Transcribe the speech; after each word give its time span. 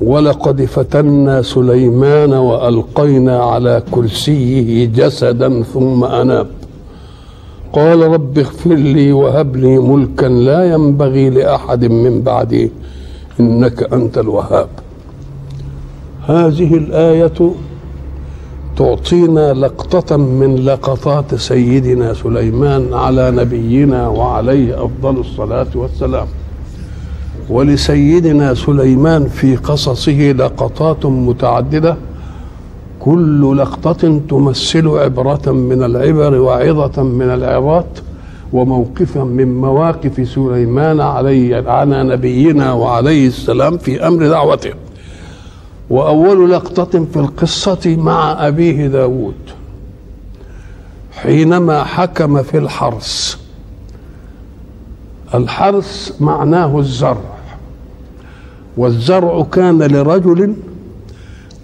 ولقد 0.00 0.64
فتنا 0.64 1.42
سليمان 1.42 2.32
وألقينا 2.32 3.38
على 3.42 3.82
كرسيه 3.90 4.86
جسدا 4.86 5.62
ثم 5.62 6.04
أناب. 6.04 6.46
قال 7.72 8.02
رب 8.02 8.38
اغفر 8.38 8.74
لي 8.74 9.12
وهب 9.12 9.56
لي 9.56 9.78
ملكا 9.78 10.26
لا 10.26 10.72
ينبغي 10.72 11.30
لأحد 11.30 11.84
من 11.84 12.22
بعدي 12.22 12.70
إنك 13.40 13.92
أنت 13.92 14.18
الوهاب. 14.18 14.68
هذه 16.26 16.74
الآية 16.74 17.52
تعطينا 18.76 19.52
لقطة 19.52 20.16
من 20.16 20.56
لقطات 20.64 21.34
سيدنا 21.34 22.14
سليمان 22.14 22.94
على 22.94 23.30
نبينا 23.30 24.08
وعليه 24.08 24.84
أفضل 24.84 25.20
الصلاة 25.20 25.66
والسلام. 25.74 26.26
ولسيدنا 27.50 28.54
سليمان 28.54 29.28
في 29.28 29.56
قصصه 29.56 30.32
لقطات 30.32 31.06
متعددة 31.06 31.96
كل 33.00 33.56
لقطة 33.58 34.20
تمثل 34.30 34.88
عبرة 34.88 35.52
من 35.52 35.82
العبر 35.82 36.34
وعظة 36.34 37.02
من 37.02 37.30
العظات 37.30 37.98
وموقفا 38.52 39.24
من 39.24 39.60
مواقف 39.60 40.28
سليمان 40.28 41.00
عليه 41.00 41.70
على 41.70 42.02
نبينا 42.02 42.72
وعليه 42.72 43.26
السلام 43.26 43.78
في 43.78 44.06
أمر 44.06 44.28
دعوته. 44.28 44.72
وأول 45.90 46.50
لقطة 46.50 47.04
في 47.12 47.16
القصة 47.16 47.96
مع 47.98 48.48
أبيه 48.48 48.86
داود. 48.86 49.34
حينما 51.12 51.84
حكم 51.84 52.42
في 52.42 52.58
الحرث 52.58 53.36
الحرث 55.34 56.20
معناه 56.20 56.78
الزرع. 56.78 57.37
والزرع 58.78 59.42
كان 59.52 59.82
لرجل 59.82 60.54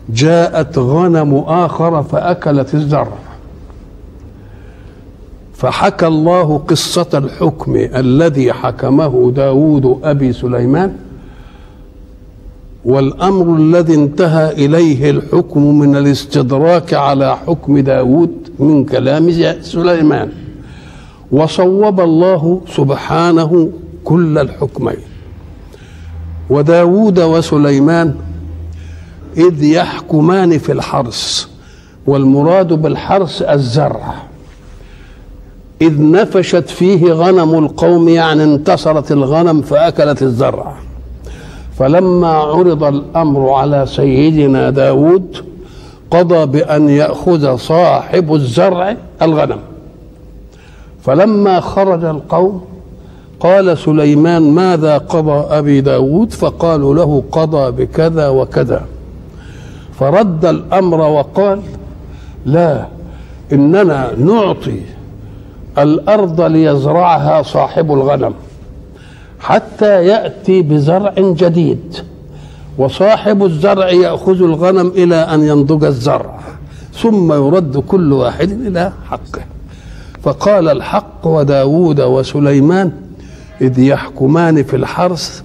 جاءت 0.08 0.78
غنم 0.78 1.34
آخر 1.46 2.02
فأكلت 2.02 2.74
الزرع. 2.74 3.18
فحكى 5.54 6.06
الله 6.06 6.58
قصة 6.58 7.08
الحكم 7.14 7.76
الذي 7.76 8.52
حكمه 8.52 9.32
داود 9.36 10.00
أبي 10.04 10.32
سليمان 10.32 10.96
والأمر 12.84 13.56
الذي 13.56 13.94
انتهى 13.94 14.66
إليه 14.66 15.10
الحكم 15.10 15.78
من 15.78 15.96
الاستدراك 15.96 16.94
على 16.94 17.36
حكم 17.36 17.78
داود 17.78 18.32
من 18.58 18.84
كلام 18.84 19.30
سليمان. 19.60 20.28
وصوب 21.32 22.00
الله 22.00 22.60
سبحانه 22.68 23.70
كل 24.04 24.38
الحكمين. 24.38 25.13
وداود 26.50 27.20
وسليمان 27.20 28.14
إذ 29.36 29.62
يحكمان 29.62 30.58
في 30.58 30.72
الحرث 30.72 31.46
والمراد 32.06 32.72
بالحرث 32.72 33.42
الزرع. 33.42 34.14
إذ 35.82 36.02
نفشت 36.10 36.68
فيه 36.68 37.12
غنم 37.12 37.58
القوم 37.64 38.08
يعني 38.08 38.44
انتصرت 38.44 39.12
الغنم 39.12 39.62
فأكلت 39.62 40.22
الزرع. 40.22 40.74
فلما 41.78 42.28
عرض 42.28 42.84
الأمر 42.84 43.50
على 43.50 43.86
سيدنا 43.86 44.70
داود 44.70 45.36
قضى 46.10 46.46
بأن 46.46 46.88
يأخذ 46.88 47.56
صاحب 47.56 48.34
الزرع 48.34 48.96
الغنم. 49.22 49.58
فلما 51.04 51.60
خرج 51.60 52.04
القوم 52.04 52.64
قال 53.44 53.78
سليمان 53.78 54.42
ماذا 54.42 54.98
قضى 54.98 55.58
أبي 55.58 55.80
داود؟ 55.80 56.32
فقالوا 56.32 56.94
له 56.94 57.22
قضى 57.32 57.70
بكذا 57.70 58.28
وكذا. 58.28 58.82
فرد 59.98 60.44
الأمر 60.44 61.00
وقال 61.00 61.60
لا 62.46 62.86
إننا 63.52 64.10
نعطي 64.18 64.80
الأرض 65.78 66.40
ليزرعها 66.40 67.42
صاحب 67.42 67.92
الغنم 67.92 68.34
حتى 69.40 70.06
يأتي 70.06 70.62
بزرع 70.62 71.14
جديد 71.18 71.96
وصاحب 72.78 73.44
الزرع 73.44 73.88
يأخذ 73.90 74.42
الغنم 74.42 74.88
إلى 74.88 75.16
أن 75.16 75.42
ينضج 75.42 75.84
الزرع 75.84 76.38
ثم 76.94 77.32
يرد 77.32 77.78
كل 77.78 78.12
واحد 78.12 78.50
إلى 78.50 78.92
حقه. 79.10 79.42
فقال 80.22 80.68
الحق 80.68 81.26
وداود 81.26 82.00
وسليمان 82.00 82.92
إذ 83.60 83.78
يحكمان 83.78 84.62
في 84.62 84.76
الحرث 84.76 85.42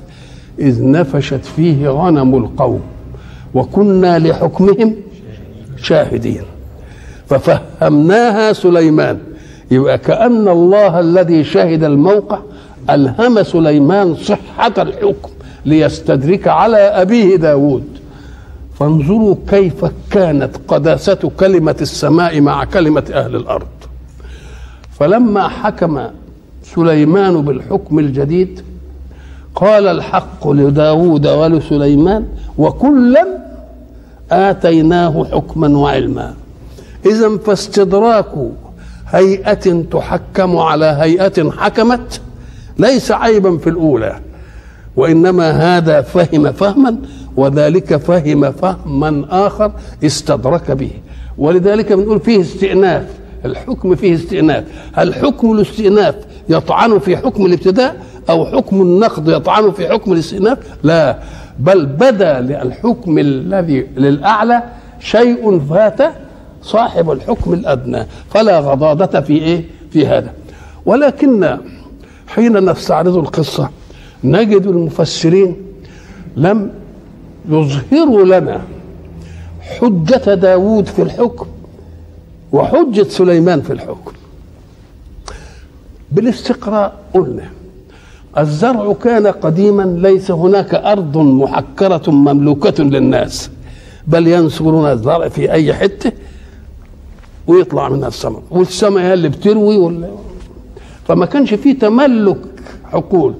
إذ 0.59 0.91
نفشت 0.91 1.45
فيه 1.55 1.89
غنم 1.89 2.35
القوم 2.35 2.81
وكنا 3.53 4.19
لحكمهم 4.19 4.95
شاهدين. 5.77 6.43
ففهمناها 7.29 8.53
سليمان 8.53 9.17
يبقى 9.71 9.97
كأن 9.97 10.47
الله 10.47 10.99
الذي 10.99 11.43
شهد 11.43 11.83
الموقع 11.83 12.39
ألهم 12.89 13.43
سليمان 13.43 14.15
صحة 14.15 14.73
الحكم 14.77 15.29
ليستدرك 15.65 16.47
على 16.47 16.77
أبيه 16.77 17.35
داود. 17.35 17.83
فانظروا 18.79 19.35
كيف 19.49 19.85
كانت 20.11 20.51
قداسة 20.67 21.31
كلمة 21.39 21.75
السماء 21.81 22.41
مع 22.41 22.63
كلمة 22.63 23.03
أهل 23.13 23.35
الأرض. 23.35 23.67
فلما 24.99 25.47
حكم 25.47 26.07
سليمان 26.75 27.41
بالحكم 27.41 27.99
الجديد. 27.99 28.61
قال 29.55 29.87
الحق 29.87 30.47
لداود 30.47 31.27
ولسليمان 31.27 32.25
وكلا 32.57 33.27
آتيناه 34.31 35.25
حكما 35.31 35.77
وعلما. 35.77 36.33
إذا 37.05 37.37
فاستدراك 37.37 38.31
هيئة 39.07 39.83
تحكم 39.91 40.57
على 40.57 40.85
هيئة 40.85 41.51
حكمت 41.51 42.21
ليس 42.79 43.11
عيبا 43.11 43.57
في 43.57 43.69
الأولى 43.69 44.19
وإنما 44.95 45.51
هذا 45.51 46.01
فهم 46.01 46.51
فهما 46.51 46.95
وذلك 47.37 47.95
فهم 47.95 48.51
فهما 48.51 49.25
آخر 49.29 49.71
استدرك 50.03 50.71
به. 50.71 50.91
ولذلك 51.37 51.93
بنقول 51.93 52.19
فيه 52.19 52.41
استئناف 52.41 53.05
الحكم 53.45 53.95
فيه 53.95 54.15
استئناف. 54.15 54.63
هل 54.93 55.13
حكم 55.13 55.51
الاستئناف 55.51 56.15
يطعن 56.49 56.99
في 56.99 57.17
حكم 57.17 57.45
الابتداء 57.45 58.05
أو 58.29 58.45
حكم 58.45 58.81
النقض 58.81 59.29
يطعن 59.29 59.71
في 59.71 59.89
حكم 59.89 60.13
الاستئناف؟ 60.13 60.57
لا. 60.83 61.19
بل 61.59 61.85
بدا 61.85 62.39
للحكم 62.39 63.17
الذي 63.19 63.87
للأعلى 63.97 64.63
شيء 64.99 65.59
فات 65.59 66.13
صاحب 66.61 67.11
الحكم 67.11 67.53
الأدنى. 67.53 68.05
فلا 68.29 68.59
غضاضة 68.59 69.19
في 69.19 69.33
إيه؟ 69.33 69.65
في 69.91 70.07
هذا. 70.07 70.33
ولكن 70.85 71.57
حين 72.27 72.69
نستعرض 72.69 73.17
القصة 73.17 73.69
نجد 74.23 74.65
المفسرين 74.67 75.55
لم 76.37 76.71
يظهروا 77.49 78.25
لنا 78.25 78.61
حجة 79.61 80.33
داود 80.33 80.85
في 80.85 81.01
الحكم 81.01 81.45
وحجة 82.51 83.03
سليمان 83.03 83.61
في 83.61 83.73
الحكم. 83.73 84.11
بالاستقراء 86.23 86.93
قلنا. 87.13 87.49
الزرع 88.37 88.93
كان 88.93 89.27
قديما 89.27 89.83
ليس 89.83 90.31
هناك 90.31 90.75
أرض 90.75 91.17
محكرة 91.17 92.11
مملوكة 92.11 92.83
للناس 92.83 93.49
بل 94.07 94.27
ينصرون 94.27 94.91
الزرع 94.91 95.27
في 95.27 95.51
أي 95.51 95.73
حتة 95.73 96.11
ويطلع 97.47 97.89
منها 97.89 98.07
الثمر 98.07 98.41
والسماء 98.51 99.03
هي 99.03 99.13
اللي 99.13 99.29
بتروي 99.29 99.77
ولا؟ 99.77 100.09
فما 101.07 101.25
كانش 101.25 101.53
فيه 101.53 101.79
تملك 101.79 102.37
حقول. 102.91 103.33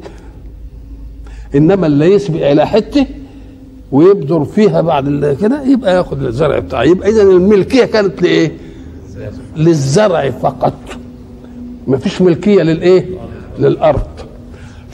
إنما 1.56 1.88
اللي 1.88 2.14
يسبق 2.14 2.50
إلى 2.50 2.68
حتة 2.68 3.06
ويبذر 3.92 4.46
فيها 4.46 4.82
بعد 4.82 5.38
كده 5.42 5.64
يبقى 5.64 5.96
ياخد 5.96 6.24
الزرع 6.24 6.60
بتاعه. 6.60 6.84
يبقى 6.84 7.10
اذا 7.10 7.22
الملكية 7.22 7.86
كانت 7.86 8.22
لإيه؟ 8.22 8.52
للزرع 9.58 10.30
فقط. 10.30 10.74
ما 11.90 11.98
فيش 11.98 12.22
ملكية 12.22 12.62
للإيه؟ 12.62 13.06
للأرض. 13.60 14.08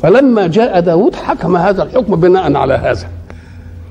فلما 0.01 0.47
جاء 0.47 0.79
داود 0.79 1.15
حكم 1.15 1.55
هذا 1.55 1.83
الحكم 1.83 2.15
بناء 2.15 2.55
على 2.55 2.73
هذا. 2.73 3.07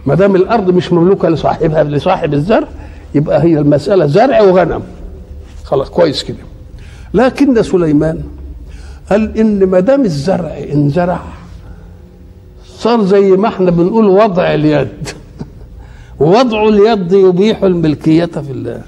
ما 0.06 0.14
دام 0.14 0.36
الأرض 0.36 0.70
مش 0.70 0.92
مملوكة 0.92 1.28
لصاحبها 1.28 1.84
لصاحب 1.84 2.34
الزرع 2.34 2.68
يبقى 3.14 3.42
هي 3.42 3.58
المسألة 3.58 4.06
زرع 4.06 4.40
وغنم. 4.40 4.82
خلاص 5.64 5.90
كويس 5.90 6.22
كده. 6.22 6.36
لكن 7.14 7.62
سليمان 7.62 8.22
قال 9.10 9.38
إن 9.38 9.66
ما 9.66 9.80
دام 9.80 10.04
الزرع 10.04 10.58
انزرع 10.72 11.20
صار 12.66 13.04
زي 13.04 13.30
ما 13.30 13.48
إحنا 13.48 13.70
بنقول 13.70 14.06
وضع 14.06 14.54
اليد. 14.54 15.08
ووضع 16.20 16.68
اليد 16.68 17.12
يبيح 17.12 17.62
الملكية 17.62 18.24
في 18.24 18.50
الله. 18.50 18.82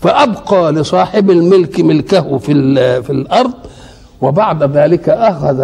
فأبقى 0.00 0.72
لصاحب 0.72 1.30
الملك 1.30 1.80
ملكه 1.80 2.38
في 2.38 2.52
في 3.02 3.10
الأرض 3.10 3.52
وبعد 4.22 4.76
ذلك 4.76 5.08
أخذ 5.08 5.56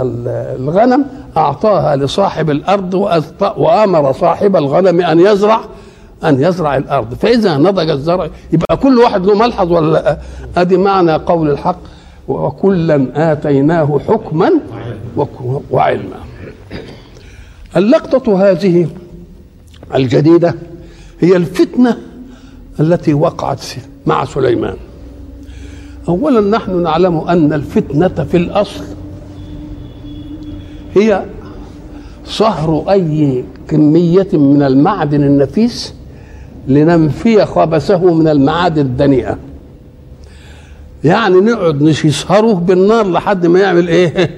الغنم 0.60 1.04
أعطاها 1.36 1.96
لصاحب 1.96 2.50
الأرض 2.50 2.94
وأمر 3.56 4.12
صاحب 4.12 4.56
الغنم 4.56 5.00
أن 5.00 5.20
يزرع 5.20 5.60
أن 6.24 6.42
يزرع 6.42 6.76
الأرض. 6.76 7.14
فإذا 7.14 7.56
نضج 7.56 7.90
الزرع 7.90 8.28
يبقى 8.52 8.76
كل 8.76 8.98
واحد 8.98 9.26
له 9.26 9.34
ملحظ 9.34 9.72
ولا؟ 9.72 9.92
لا 9.92 10.18
أدي 10.56 10.76
معنى 10.76 11.12
قول 11.12 11.50
الحق 11.50 11.78
وكلا 12.28 13.06
آتيناه 13.32 14.00
حكما 14.08 14.50
وعلما. 15.70 16.16
اللقطة 17.76 18.50
هذه 18.50 18.88
الجديدة 19.94 20.54
هي 21.20 21.36
الفتنة 21.36 21.98
التي 22.80 23.14
وقعت 23.14 23.60
مع 24.06 24.24
سليمان. 24.24 24.76
أولا 26.08 26.40
نحن 26.40 26.82
نعلم 26.82 27.18
أن 27.18 27.52
الفتنة 27.52 28.08
في 28.08 28.36
الأصل 28.36 28.84
هي 30.94 31.24
صهر 32.24 32.84
أي 32.90 33.44
كمية 33.68 34.28
من 34.32 34.62
المعدن 34.62 35.22
النفيس 35.22 35.94
لننفي 36.68 37.46
خبثه 37.46 38.14
من 38.14 38.28
المعادن 38.28 38.82
الدنيئة. 38.82 39.38
يعني 41.04 41.40
نقعد 41.40 41.82
نسهره 41.82 42.52
بالنار 42.52 43.10
لحد 43.10 43.46
ما 43.46 43.60
يعمل 43.60 43.88
إيه؟ 43.88 44.30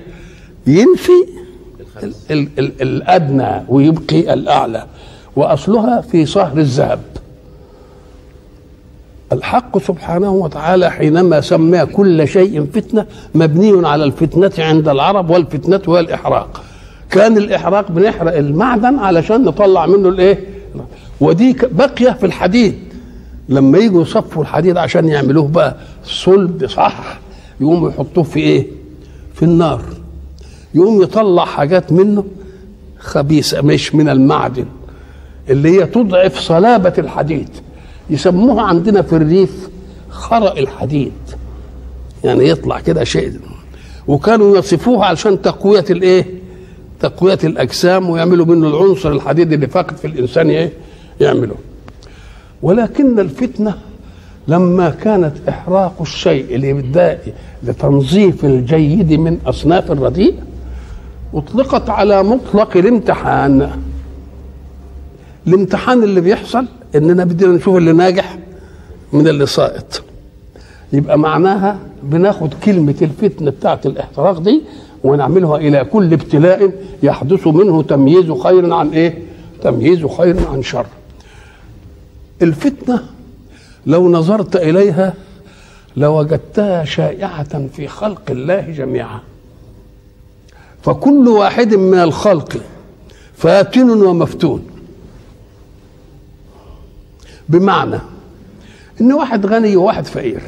ينفي 0.67 1.27
ال 2.03 2.13
ال 2.31 2.49
ال 2.59 2.73
الأدنى 2.83 3.63
ويبقي 3.69 4.35
الأعلى. 4.35 4.87
وأصلها 5.37 6.01
في 6.01 6.27
صهر 6.27 6.59
الذهب. 6.59 7.01
الحق 9.33 9.79
سبحانه 9.79 10.31
وتعالى 10.31 10.91
حينما 10.91 11.41
سمى 11.41 11.87
كل 11.87 12.29
شيء 12.29 12.67
فتنة 12.75 13.07
مبني 13.35 13.89
على 13.89 14.05
الفتنة 14.05 14.53
عند 14.59 14.89
العرب 14.89 15.31
والفتنة 15.31 15.81
هو 15.89 15.99
الاحراق 15.99 16.63
كان 17.11 17.37
الإحراق 17.37 17.91
بنحرق 17.93 18.37
المعدن 18.37 18.99
علشان 18.99 19.45
نطلع 19.45 19.87
منه 19.87 20.09
الإيه؟ 20.09 20.41
ودي 21.21 21.57
باقيه 21.73 22.11
في 22.11 22.27
الحديد. 22.27 22.75
لما 23.49 23.79
يجوا 23.79 24.03
يصفوا 24.03 24.43
الحديد 24.43 24.77
عشان 24.77 25.09
يعملوه 25.09 25.49
بقى 25.49 25.77
صلب 26.05 26.67
صح 26.67 27.19
يقوموا 27.61 27.91
يحطوه 27.91 28.25
في 28.25 28.41
إيه؟ 28.41 28.67
في 29.35 29.43
النار. 29.43 29.83
يقوم 30.75 31.03
يطلع 31.03 31.45
حاجات 31.45 31.93
منه 31.93 32.25
خبيثة 32.99 33.61
مش 33.63 33.95
من 33.95 34.09
المعدن 34.09 34.67
اللي 35.51 35.81
هي 35.81 35.87
تضعف 35.87 36.39
صلابة 36.39 36.93
الحديد. 36.99 37.49
يسموها 38.11 38.63
عندنا 38.63 39.03
في 39.03 39.13
الريف 39.17 39.69
خرق 40.11 40.59
الحديد. 40.59 41.13
يعني 42.25 42.49
يطلع 42.49 42.81
كده 42.81 43.05
شيء. 43.05 43.33
وكانوا 44.09 44.59
يصفوها 44.59 45.07
عشان 45.07 45.43
تقوية 45.43 45.85
الإيه؟ 45.91 46.27
تقوية 47.01 47.39
الأجسام 47.45 48.11
ويعملوا 48.11 48.47
منه 48.47 48.69
العنصر 48.69 49.13
الحديد 49.13 49.53
اللي 49.53 49.67
فاقد 49.67 49.97
في 49.97 50.07
الإنسان 50.07 50.49
إيه؟ 50.51 50.73
يعملوا 51.21 51.57
ولكن 52.63 53.19
الفتنة 53.21 53.75
لما 54.49 54.91
كانت 54.91 55.33
إحراق 55.49 55.95
الشيء 56.01 56.59
لابداء 56.59 57.33
لتنظيف 57.63 58.45
الجيد 58.45 59.13
من 59.13 59.39
أصناف 59.47 59.93
الرديء 59.93 60.35
أطلقت 61.35 61.91
على 61.91 62.23
مطلق 62.23 62.77
الامتحان. 62.77 63.71
الامتحان 65.47 66.03
اللي 66.03 66.21
بيحصل 66.21 66.67
إننا 66.95 67.25
بدنا 67.25 67.53
نشوف 67.53 67.77
اللي 67.77 67.93
ناجح 67.93 68.39
من 69.13 69.29
اللي 69.29 69.47
ساقط 69.47 70.03
يبقى 70.93 71.19
معناها 71.19 71.79
بناخد 72.03 72.55
كلمة 72.55 72.95
الفتنة 73.03 73.51
بتاعت 73.51 73.87
الاحتراق 73.87 74.39
دي 74.39 74.63
ونعملها 75.05 75.57
إلى 75.57 75.85
كل 75.85 76.13
ابتلاء 76.13 76.73
يحدث 77.03 77.47
منه 77.47 77.83
تمييز 77.83 78.31
خير 78.33 78.73
عن 78.75 78.89
إيه؟ 78.89 79.19
تمييز 79.63 80.07
خير 80.07 80.49
عن 80.49 80.63
شر. 80.63 80.87
الفتنة 82.43 83.03
لو 83.87 84.09
نظرت 84.09 84.57
إليها 84.57 85.15
لوجدتها 85.97 86.85
شائعة 86.85 87.67
في 87.67 87.89
خلق 87.89 88.23
الله 88.31 88.61
جميعا. 88.61 89.21
فكل 90.83 91.29
واحد 91.29 91.75
من 91.75 91.99
الخلق 91.99 92.57
فاتن 93.37 93.91
ومفتون. 93.91 94.67
بمعنى 97.49 97.99
إن 99.01 99.13
واحد 99.13 99.47
غني 99.47 99.77
وواحد 99.77 100.07
فقير. 100.07 100.41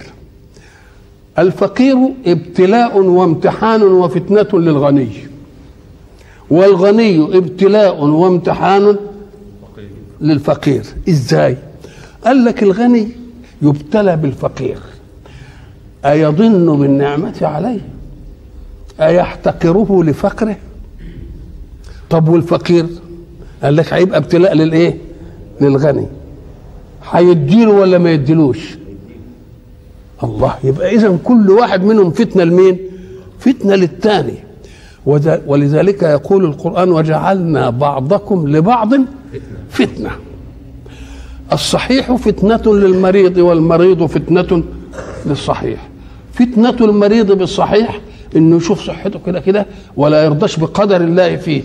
الفقير 1.38 1.96
ابتلاء 2.26 2.98
وامتحان 2.98 3.82
وفتنة 3.82 4.60
للغني. 4.60 5.08
والغني 6.50 7.36
ابتلاء 7.38 8.04
وامتحان 8.04 8.96
للفقير. 10.20 10.82
إزاي؟ 11.08 11.56
قال 12.24 12.44
لك 12.44 12.62
الغني 12.62 13.08
يبتلى 13.62 14.16
بالفقير. 14.16 14.78
أيظن 16.04 16.78
بالنعمة 16.78 17.38
عليه. 17.42 17.80
أيحتقره 19.00 20.04
لفقره؟ 20.04 20.56
طب 22.10 22.28
والفقير؟ 22.28 22.86
قال 23.62 23.76
لك 23.76 23.92
هيبقى 23.92 24.18
ابتلاء 24.18 24.54
للإيه؟ 24.54 24.98
للغني. 25.60 26.06
هيديله 27.10 27.70
ولا 27.70 27.98
ما 27.98 28.10
يديلوش 28.12 28.78
الله 30.24 30.54
يبقى 30.64 30.94
اذا 30.94 31.18
كل 31.24 31.50
واحد 31.50 31.84
منهم 31.84 32.10
فتنة 32.10 32.44
لمين؟ 32.44 32.78
فتنة 33.38 33.74
للثاني 33.74 34.34
ولذلك 35.46 36.02
يقول 36.02 36.44
القرآن 36.44 36.90
وجعلنا 36.92 37.70
بعضكم 37.70 38.48
لبعض 38.48 38.90
فتنة. 39.70 40.10
الصحيح 41.52 42.12
فتنة 42.12 42.74
للمريض 42.74 43.36
والمريض 43.36 44.06
فتنة 44.06 44.62
للصحيح. 45.26 45.88
فتنة 46.32 46.76
المريض 46.80 47.32
بالصحيح 47.32 48.00
إنه 48.36 48.56
يشوف 48.56 48.80
صحته 48.86 49.20
كده 49.26 49.40
كده 49.40 49.66
ولا 49.96 50.24
يرضاش 50.24 50.56
بقدر 50.56 50.96
الله 51.00 51.36
فيه 51.36 51.62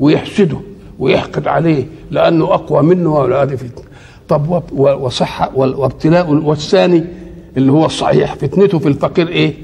ويحسده 0.00 0.56
ويحقد 0.98 1.48
عليه 1.48 1.86
لأنه 2.10 2.44
أقوى 2.44 2.82
منه 2.82 3.14
ولا 3.14 3.42
هذه 3.42 3.54
فتنة. 3.54 3.91
طب 4.32 4.62
وصحة 4.76 5.50
وابتلاء 5.54 6.32
والثاني 6.32 7.04
اللي 7.56 7.72
هو 7.72 7.86
الصحيح 7.86 8.34
فتنته 8.34 8.78
في 8.78 8.88
الفقير 8.88 9.28
إيه؟ 9.28 9.54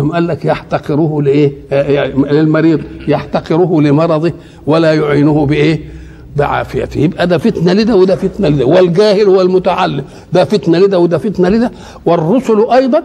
أم 0.00 0.12
قال 0.12 0.26
لك 0.26 0.44
يحتقره 0.44 1.22
لإيه؟ 1.22 1.52
للمريض. 2.32 2.80
يحتقره 3.08 3.80
لمرضه 3.80 4.32
ولا 4.66 4.94
يعينه 4.94 5.46
بإيه؟ 5.46 5.80
بعافيته. 6.36 6.98
يبقى 7.00 7.26
ده 7.26 7.38
فتنة 7.38 7.72
لده 7.72 7.96
وده 7.96 8.16
فتنة 8.16 8.48
لده. 8.48 8.64
والجاهل 8.66 9.28
والمتعلم 9.28 10.04
ده 10.32 10.44
فتنة 10.44 10.78
لده 10.78 10.98
وده 10.98 11.18
فتنة 11.18 11.48
لده. 11.48 11.70
والرسل 12.06 12.66
أيضا 12.72 13.02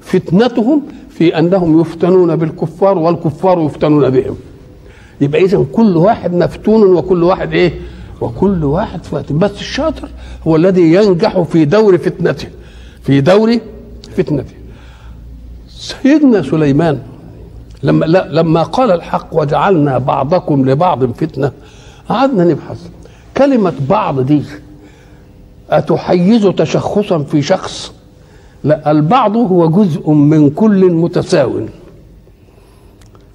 فتنتهم 0.00 0.82
في 1.10 1.38
أنهم 1.38 1.80
يفتنون 1.80 2.36
بالكفار 2.36 2.98
والكفار 2.98 3.60
يفتنون 3.66 4.10
بهم. 4.10 4.36
يبقى 5.20 5.44
إذا 5.44 5.64
كل 5.72 5.96
واحد 5.96 6.34
مفتون 6.34 6.82
وكل 6.96 7.22
واحد 7.22 7.52
إيه؟ 7.52 7.72
وكل 8.22 8.64
واحد 8.64 9.04
فاتن 9.04 9.38
بس 9.38 9.50
الشاطر 9.50 10.08
هو 10.46 10.56
الذي 10.56 10.92
ينجح 10.94 11.40
في 11.40 11.64
دور 11.64 11.98
فتنته 11.98 12.48
في 13.02 13.20
دور 13.20 13.58
فتنته. 14.16 14.54
سيدنا 15.68 16.42
سليمان 16.42 16.98
لما 17.82 18.06
لما 18.06 18.62
قال 18.62 18.90
الحق 18.90 19.28
وجعلنا 19.32 19.98
بعضكم 19.98 20.70
لبعض 20.70 21.12
فتنة 21.12 21.52
قعدنا 22.08 22.44
نبحث. 22.44 22.88
كلمة 23.36 23.72
بعض 23.88 24.20
دي 24.20 24.42
أتحيز 25.70 26.42
تشخصا 26.42 27.18
في 27.18 27.42
شخص؟ 27.42 27.92
لا 28.64 28.90
البعض 28.90 29.36
هو 29.36 29.68
جزء 29.68 30.10
من 30.10 30.50
كل 30.50 30.92
متساو. 30.92 31.60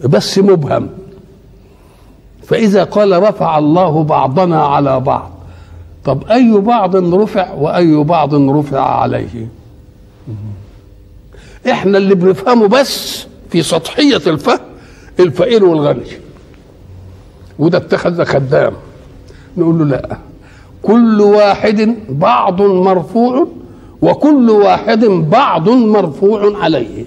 بس 0.05 0.39
مبهم. 0.39 0.89
فإذا 2.47 2.83
قال 2.83 3.23
رفع 3.23 3.57
الله 3.57 4.03
بعضنا 4.03 4.63
على 4.65 4.99
بعض. 4.99 5.31
طب 6.05 6.23
أي 6.31 6.51
بعض 6.51 6.95
رفع 6.95 7.53
وأي 7.53 7.95
بعض 7.95 8.35
رفع 8.35 8.81
عليه؟ 8.81 9.47
إحنا 11.69 11.97
اللي 11.97 12.15
بنفهمه 12.15 12.67
بس 12.67 13.25
في 13.49 13.63
سطحية 13.63 14.21
الفهم 14.27 14.59
الفقير 15.19 15.65
والغني. 15.65 16.07
وده 17.59 17.77
اتخذ 17.77 18.23
خدام. 18.23 18.73
نقول 19.57 19.79
له 19.79 19.85
لا. 19.85 20.17
كل 20.83 21.21
واحد 21.21 21.95
بعض 22.09 22.61
مرفوع 22.61 23.47
وكل 24.01 24.49
واحد 24.49 25.05
بعض 25.05 25.69
مرفوع 25.69 26.63
عليه. 26.63 27.05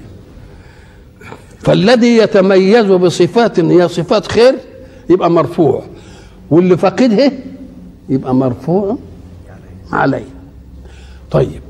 فالذي 1.59 2.17
يتميز 2.17 2.87
بصفات 2.87 3.61
هي 3.61 3.89
صفات 3.89 4.27
خير 4.27 4.55
يبقى 5.11 5.31
مرفوع. 5.31 5.83
واللي 6.51 6.77
فاقدها 6.77 7.33
يبقى 8.09 8.35
مرفوع 8.35 8.97
عليه. 9.93 10.25
طيب 11.31 11.63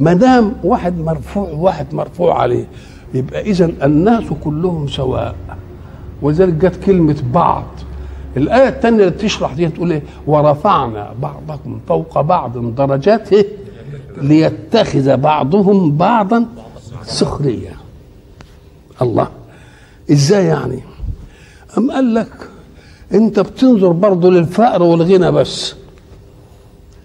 ما 0.00 0.12
دام 0.14 0.52
واحد 0.64 0.98
مرفوع 0.98 1.48
واحد 1.50 1.94
مرفوع 1.94 2.40
عليه 2.40 2.64
يبقى 3.14 3.40
اذا 3.40 3.64
الناس 3.64 4.24
كلهم 4.44 4.88
سواء. 4.88 5.34
ولذلك 6.22 6.52
جت 6.52 6.84
كلمة 6.84 7.22
بعض. 7.34 7.64
الآية 8.36 8.68
الثانية 8.68 8.98
اللي 8.98 9.10
تشرح 9.10 9.52
دي 9.52 9.68
تقول 9.68 9.92
إيه؟ 9.92 10.02
ورفعنا 10.26 11.14
بعضكم 11.22 11.80
فوق 11.88 12.20
بعض 12.20 12.74
درجات 12.74 13.32
إيه؟ 13.32 13.46
ليتخذ 14.16 15.16
بعضهم 15.16 15.96
بعضا 15.96 16.46
سخريا 17.04 17.72
الله. 19.02 19.28
إزاي 20.12 20.44
يعني؟ 20.46 20.80
أم 21.78 21.90
قال 21.90 22.14
لك 22.14 22.32
انت 23.14 23.40
بتنظر 23.40 23.88
برضه 23.92 24.30
للفقر 24.30 24.82
والغنى 24.82 25.30
بس. 25.30 25.74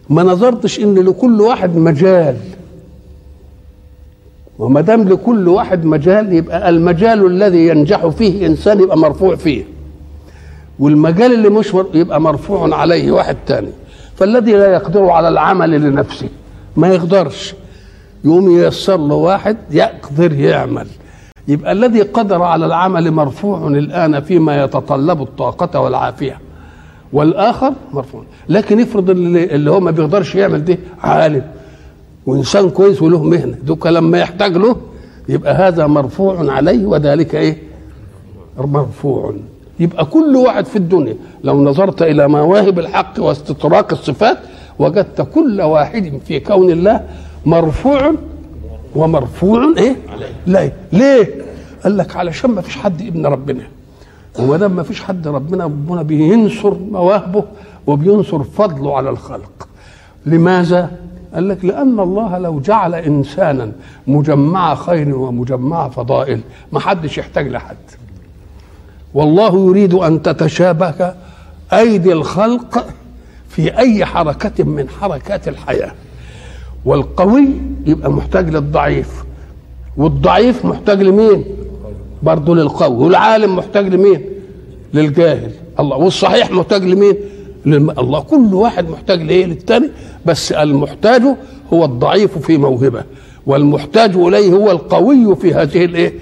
ما 0.10 0.24
نظرتش 0.24 0.80
ان 0.80 0.96
لكل 0.96 1.42
واحد 1.42 1.76
مجال. 1.76 2.38
وما 4.60 4.82
دام 4.82 5.10
لكل 5.10 5.48
واحد 5.48 5.86
مجال 5.86 6.34
يبقى 6.34 6.70
المجال 6.70 7.26
الذي 7.26 7.68
ينجح 7.68 8.08
فيه 8.08 8.48
إنسان 8.48 8.80
يبقى 8.80 8.98
مرفوع 8.98 9.36
فيه. 9.36 9.64
والمجال 10.80 11.34
اللي 11.34 11.50
مش. 11.50 11.74
يبقى 11.94 12.22
مرفوع 12.22 12.76
عليه 12.76 13.12
واحد 13.12 13.38
تاني. 13.48 13.70
فالذي 14.16 14.52
لا 14.54 14.74
يقدر 14.74 15.10
على 15.10 15.28
العمل 15.30 15.72
لنفسه 15.72 16.30
ما 16.76 16.88
يقدرش. 16.88 17.54
يقوم 18.26 18.58
ييسر 18.58 18.98
له 18.98 19.16
واحد 19.16 19.58
يقدر 19.72 20.34
يعمل. 20.34 20.88
يبقى 21.48 21.72
الذي 21.72 22.02
قدر 22.02 22.42
على 22.44 22.66
العمل 22.66 23.12
مرفوع 23.12 23.68
الآن 23.68 24.20
فيما 24.20 24.64
يتطلب 24.64 25.22
الطاقة 25.22 25.80
والعافية. 25.80 26.40
والآخر 27.14 27.74
مرفوع. 27.94 28.24
لكن 28.50 28.80
افرض 28.82 29.10
اللي, 29.10 29.44
اللي 29.56 29.72
هو 29.72 29.80
ما 29.80 29.92
بيقدرش 29.92 30.36
يعمل 30.36 30.66
ده 30.66 30.78
عالم. 31.02 31.44
وإنسان 32.26 32.70
كويس 32.70 33.02
وله 33.02 33.24
مهنة. 33.24 33.56
دوك 33.64 33.88
لما 33.88 34.20
يحتاج 34.20 34.58
له 34.58 34.76
يبقى 35.30 35.54
هذا 35.54 35.88
مرفوع 35.88 36.52
عليه 36.52 36.86
وذلك 36.86 37.36
إيه؟ 37.36 37.58
مرفوع. 38.58 39.34
يبقى 39.80 40.06
كل 40.06 40.36
واحد 40.36 40.66
في 40.66 40.76
الدنيا 40.76 41.16
لو 41.44 41.64
نظرت 41.64 42.02
إلى 42.02 42.28
مواهب 42.28 42.80
الحق 42.80 43.14
واستطراق 43.20 43.92
الصفات 43.92 44.38
وجدت 44.80 45.22
كل 45.34 45.62
واحد 45.62 46.20
في 46.28 46.40
كون 46.40 46.70
الله 46.72 47.02
مرفوع 47.46 48.14
ومرفوع. 48.98 49.74
إيه؟ 49.78 49.96
لا. 50.46 50.72
ليه؟ 50.92 51.46
قال 51.84 51.98
لك 51.98 52.16
علشان 52.16 52.52
ما 52.52 52.62
فيش 52.62 52.78
حد 52.78 53.02
ابن 53.02 53.26
ربنا. 53.26 53.64
وما 54.40 54.58
دام 54.58 54.72
ما 54.72 54.84
فيش 54.84 55.04
حد 55.04 55.28
ربنا 55.28 55.64
ربنا 55.64 56.02
بينصر 56.02 56.74
مواهبه 56.92 57.44
وبينصر 57.88 58.44
فضله 58.44 58.98
على 58.98 59.10
الخلق. 59.10 59.68
لماذا؟ 60.26 60.92
قال 61.34 61.50
لك 61.50 61.66
لأن 61.66 62.00
الله 62.00 62.38
لو 62.38 62.60
جعل 62.60 62.96
إنسانا 62.96 63.72
مجمع 64.08 64.76
خير 64.76 65.16
ومجمع 65.16 65.90
فضائل 65.90 66.42
ما 66.72 66.80
حدش 66.80 67.18
يحتاج 67.18 67.48
لحد. 67.48 67.78
والله 69.14 69.70
يريد 69.70 69.94
أن 69.94 70.22
تتشابك 70.22 71.16
أيدي 71.74 72.14
الخلق 72.14 72.86
في 73.50 73.78
أي 73.78 74.06
حركة 74.06 74.64
من 74.64 74.90
حركات 74.90 75.48
الحياة. 75.48 75.92
والقوي 76.88 77.48
يبقى 77.86 78.12
محتاج 78.12 78.50
للضعيف. 78.50 79.24
والضعيف 79.98 80.66
محتاج 80.66 81.02
لمين؟ 81.02 81.44
برضه 82.24 82.56
للقوي. 82.56 83.06
والعالم 83.06 83.56
محتاج 83.56 83.88
لمين؟ 83.88 84.22
للجاهل. 84.94 85.52
الله 85.80 85.98
والصحيح 85.98 86.52
محتاج 86.52 86.84
لمين؟ 86.84 87.14
للم... 87.66 87.90
الله 87.90 88.20
كل 88.20 88.54
واحد 88.54 88.90
محتاج 88.90 89.22
لإيه؟ 89.22 89.46
للتاني. 89.46 89.90
بس 90.26 90.52
المحتاج 90.52 91.22
هو 91.74 91.86
الضعيف 91.86 92.38
في 92.38 92.58
موهبة 92.58 93.04
والمحتاج 93.46 94.16
إليه 94.16 94.54
هو 94.54 94.72
القوي 94.72 95.36
في 95.36 95.54
هذه 95.54 95.86
الإيه؟ 95.86 96.14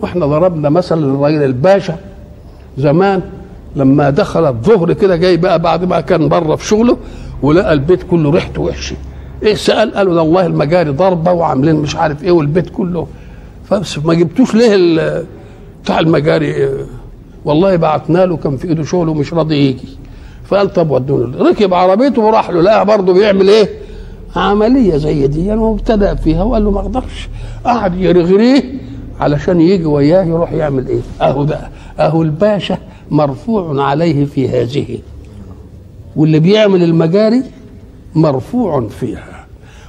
وإحنا 0.00 0.26
ضربنا 0.26 0.68
مثلا 0.68 1.00
للراجل 1.00 1.42
الباشا 1.42 1.96
زمان 2.78 3.22
لما 3.76 4.10
دخل 4.10 4.46
الظهر 4.46 4.92
كده 4.92 5.16
جاي 5.16 5.36
بقى 5.36 5.58
بعد 5.58 5.84
ما 5.84 6.00
كان 6.00 6.28
بره 6.28 6.56
في 6.56 6.66
شغله 6.66 6.96
ولقى 7.42 7.72
البيت 7.72 8.02
كله 8.02 8.30
ريحته 8.30 8.62
وحشة. 8.62 8.96
إيه 9.46 9.54
سأل 9.54 9.94
قالوا 9.94 10.14
ده 10.14 10.22
والله 10.22 10.46
المجاري 10.46 10.90
ضربه 10.90 11.32
وعاملين 11.32 11.74
مش 11.76 11.96
عارف 11.96 12.24
إيه 12.24 12.30
والبيت 12.30 12.70
كله. 12.70 13.06
فبس 13.64 13.98
ما 13.98 14.14
جبتوش 14.14 14.54
ليه 14.54 15.24
بتاع 15.84 16.00
المجاري 16.00 16.46
إيه؟ 16.46 16.70
والله 17.44 17.76
بعتنا 17.76 18.26
له 18.26 18.36
كان 18.36 18.56
في 18.56 18.68
إيده 18.68 18.82
شغل 18.84 19.08
ومش 19.08 19.34
راضي 19.34 19.56
يجي. 19.56 19.88
فقال 20.44 20.72
طب 20.72 20.90
ودونا 20.90 21.48
ركب 21.48 21.74
عربيته 21.74 22.22
وراح 22.22 22.50
له 22.50 22.62
لقى 22.62 22.86
برضه 22.86 23.12
بيعمل 23.14 23.48
إيه؟ 23.48 23.68
عملية 24.36 24.96
زي 24.96 25.26
دي. 25.26 25.46
يعني 25.46 25.60
وابتدا 25.60 26.14
فيها 26.14 26.42
وقال 26.42 26.64
له 26.64 26.70
ما 26.70 26.80
أقدرش. 26.80 27.28
قعد 27.64 27.94
يرغريه 27.94 28.62
علشان 29.20 29.60
يجي 29.60 29.84
وياه 29.84 30.24
يروح 30.24 30.52
يعمل 30.52 30.88
إيه؟ 30.88 31.00
أهو 31.20 31.44
بقى 31.44 31.70
أهو 31.98 32.22
الباشا 32.22 32.78
مرفوع 33.10 33.84
عليه 33.84 34.24
في 34.24 34.48
هذه. 34.48 34.98
واللي 36.16 36.38
بيعمل 36.38 36.82
المجاري 36.82 37.42
مرفوع 38.14 38.86
فيها. 39.00 39.35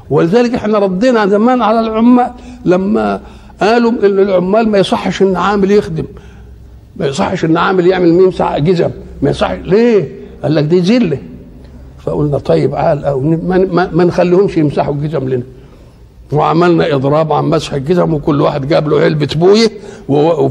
ولذلك 0.10 0.54
إحنا 0.56 0.80
ردينا 0.80 1.28
زمان 1.28 1.62
على 1.62 1.80
العمال 1.80 2.32
لما 2.66 3.22
قالوا 3.62 3.92
إن 3.92 4.20
العمال 4.20 4.70
ما 4.70 4.78
يصحش 4.78 5.22
إن 5.22 5.36
عامل 5.36 5.72
يخدم. 5.72 6.06
ما 6.96 7.06
يصحش 7.08 7.46
إن 7.46 7.58
عامل 7.58 7.88
يعمل 7.88 8.14
ميمسح 8.14 8.58
جزم. 8.58 8.90
ما 9.22 9.30
يصحش 9.30 9.58
ليه؟ 9.64 10.12
قال 10.44 10.56
لك 10.56 10.64
دي 10.64 10.80
ذلة. 10.80 11.18
فقلنا 12.06 12.38
طيب 12.38 12.76
عال 12.76 13.06
أو 13.06 13.20
ما, 13.20 13.90
ما, 13.94 14.04
نخليهمش 14.04 14.58
يمسحوا 14.58 14.94
الجزم 14.94 15.30
لنا. 15.30 15.44
وعملنا 16.32 16.96
إضراب 16.96 17.34
عن 17.34 17.46
مسح 17.46 17.74
الجزم 17.74 18.14
وكل 18.14 18.42
واحد 18.42 18.68
جاب 18.68 18.90
له 18.90 19.00
علبة 19.00 19.28
بوية 19.36 19.72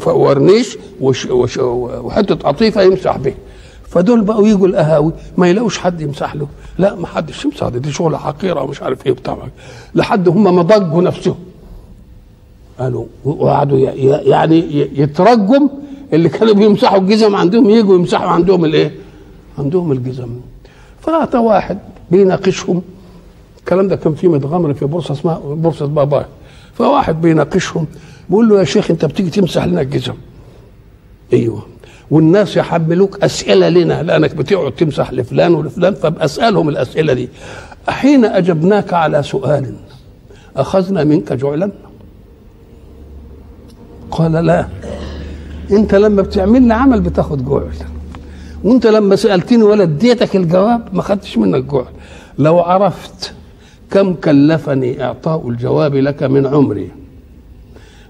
وورنيش 0.07 0.79
وحتة 1.01 2.35
قطيفة 2.35 2.83
يمسح 2.83 3.17
بها 3.17 3.35
فدول 3.89 4.21
بقوا 4.21 4.49
يجوا 4.49 4.67
القهاوي 4.67 5.13
ما 5.37 5.49
يلاقوش 5.49 5.79
حد 5.79 6.01
يمسح 6.01 6.35
له 6.35 6.47
لا 6.79 6.95
ما 6.95 7.07
حدش 7.07 7.45
يمسح. 7.45 7.69
دي 7.69 7.93
شغلة 7.93 8.19
حقيره 8.19 8.63
ومش 8.63 8.83
عارف 8.83 9.07
إيه 9.07 9.13
بتاع 9.13 9.39
لحد 9.95 10.29
هم 10.29 10.57
ما 10.57 10.63
ضجوا 10.63 11.03
نفسهم. 11.03 11.37
قالوا 12.79 13.05
وقعدوا 13.25 13.79
يعني 13.79 14.65
يترجم 15.01 15.69
اللي 16.13 16.29
كانوا 16.29 16.55
بيمسحوا 16.55 16.99
الجزم 16.99 17.37
عندهم 17.37 17.71
يجوا 17.71 17.95
يمسحوا 17.95 18.29
عندهم 18.29 18.65
الإيه؟ 18.65 18.95
عندهم 19.59 19.93
الجزم. 19.93 20.29
فأتى 21.01 21.39
واحد 21.39 21.79
بيناقشهم. 22.11 22.83
الكلام 23.59 23.89
ده 23.89 23.97
كان 23.97 24.15
في 24.15 24.29
متغمر 24.29 24.75
في 24.75 24.87
بورصة 24.87 25.13
اسمها 25.13 25.39
بورصة 25.39 25.87
بابا 25.87 26.27
فواحد 26.75 27.21
بيناقشهم 27.21 27.87
بيقول 28.29 28.49
له 28.49 28.59
يا 28.59 28.65
شيخ 28.65 28.91
أنت 28.91 29.05
بتيجي 29.05 29.31
تمسح 29.31 29.65
لنا 29.65 29.81
الجزم. 29.81 30.15
أيوه. 31.33 31.63
والناس 32.11 32.57
يحملوك 32.57 33.25
أسئلة 33.25 33.69
لنا 33.69 34.03
لأنك 34.03 34.35
بتقعد 34.35 34.73
تمسح 34.73 35.13
لفلان 35.13 35.55
ولفلان 35.55 35.95
فبسالهم 35.95 36.69
الأسئلة 36.69 37.13
دي. 37.13 37.29
حين 37.89 38.25
أجبناك 38.25 38.93
على 38.93 39.23
سؤال 39.23 39.75
أخذنا 40.57 41.05
منك 41.05 41.33
جعلا؟ 41.33 41.73
قال 44.11 44.33
لا. 44.33 44.69
أنت 45.71 45.95
لما 45.95 46.23
بتعمل 46.23 46.63
لي 46.63 46.75
عمل 46.75 47.01
بتاخد 47.01 47.45
جعل. 47.49 47.71
وأنت 48.65 48.87
لما 48.87 49.17
سألتني 49.17 49.63
ولا 49.63 49.83
اديتك 49.83 50.37
الجواب 50.37 50.89
ما 50.93 51.03
خدتش 51.03 51.39
منك 51.39 51.65
جعل. 51.65 51.85
لو 52.39 52.61
عرفت 52.61 53.33
كم 53.91 54.15
كلفني 54.15 55.05
إعطاء 55.05 55.49
الجواب 55.49 55.95
لك 55.95 56.23
من 56.23 56.47
عمري 56.47 56.91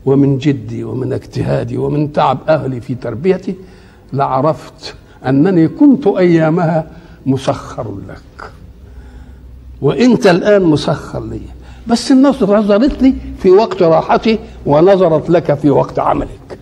ومن 0.06 0.38
جدي 0.38 0.84
ومن 0.84 1.12
اجتهادي 1.12 1.76
ومن 1.76 2.12
تعب 2.12 2.38
أهلي 2.48 2.80
في 2.80 2.94
تربيتي 2.94 3.54
لعرفت 4.12 4.94
أنني 5.26 5.68
كنت 5.68 6.06
أيامها 6.06 6.86
مسخر 7.26 7.94
لك. 8.08 8.50
وإنت 9.82 10.26
الآن 10.26 10.62
مسخر 10.62 11.24
لي. 11.24 11.40
بس 11.86 12.12
الناس 12.12 12.42
نظرت 12.42 13.02
لي 13.02 13.14
في 13.38 13.50
وقت 13.50 13.82
راحتي 13.82 14.38
ونظرت 14.66 15.30
لك 15.30 15.54
في 15.54 15.70
وقت 15.70 15.98
عملك. 15.98 16.58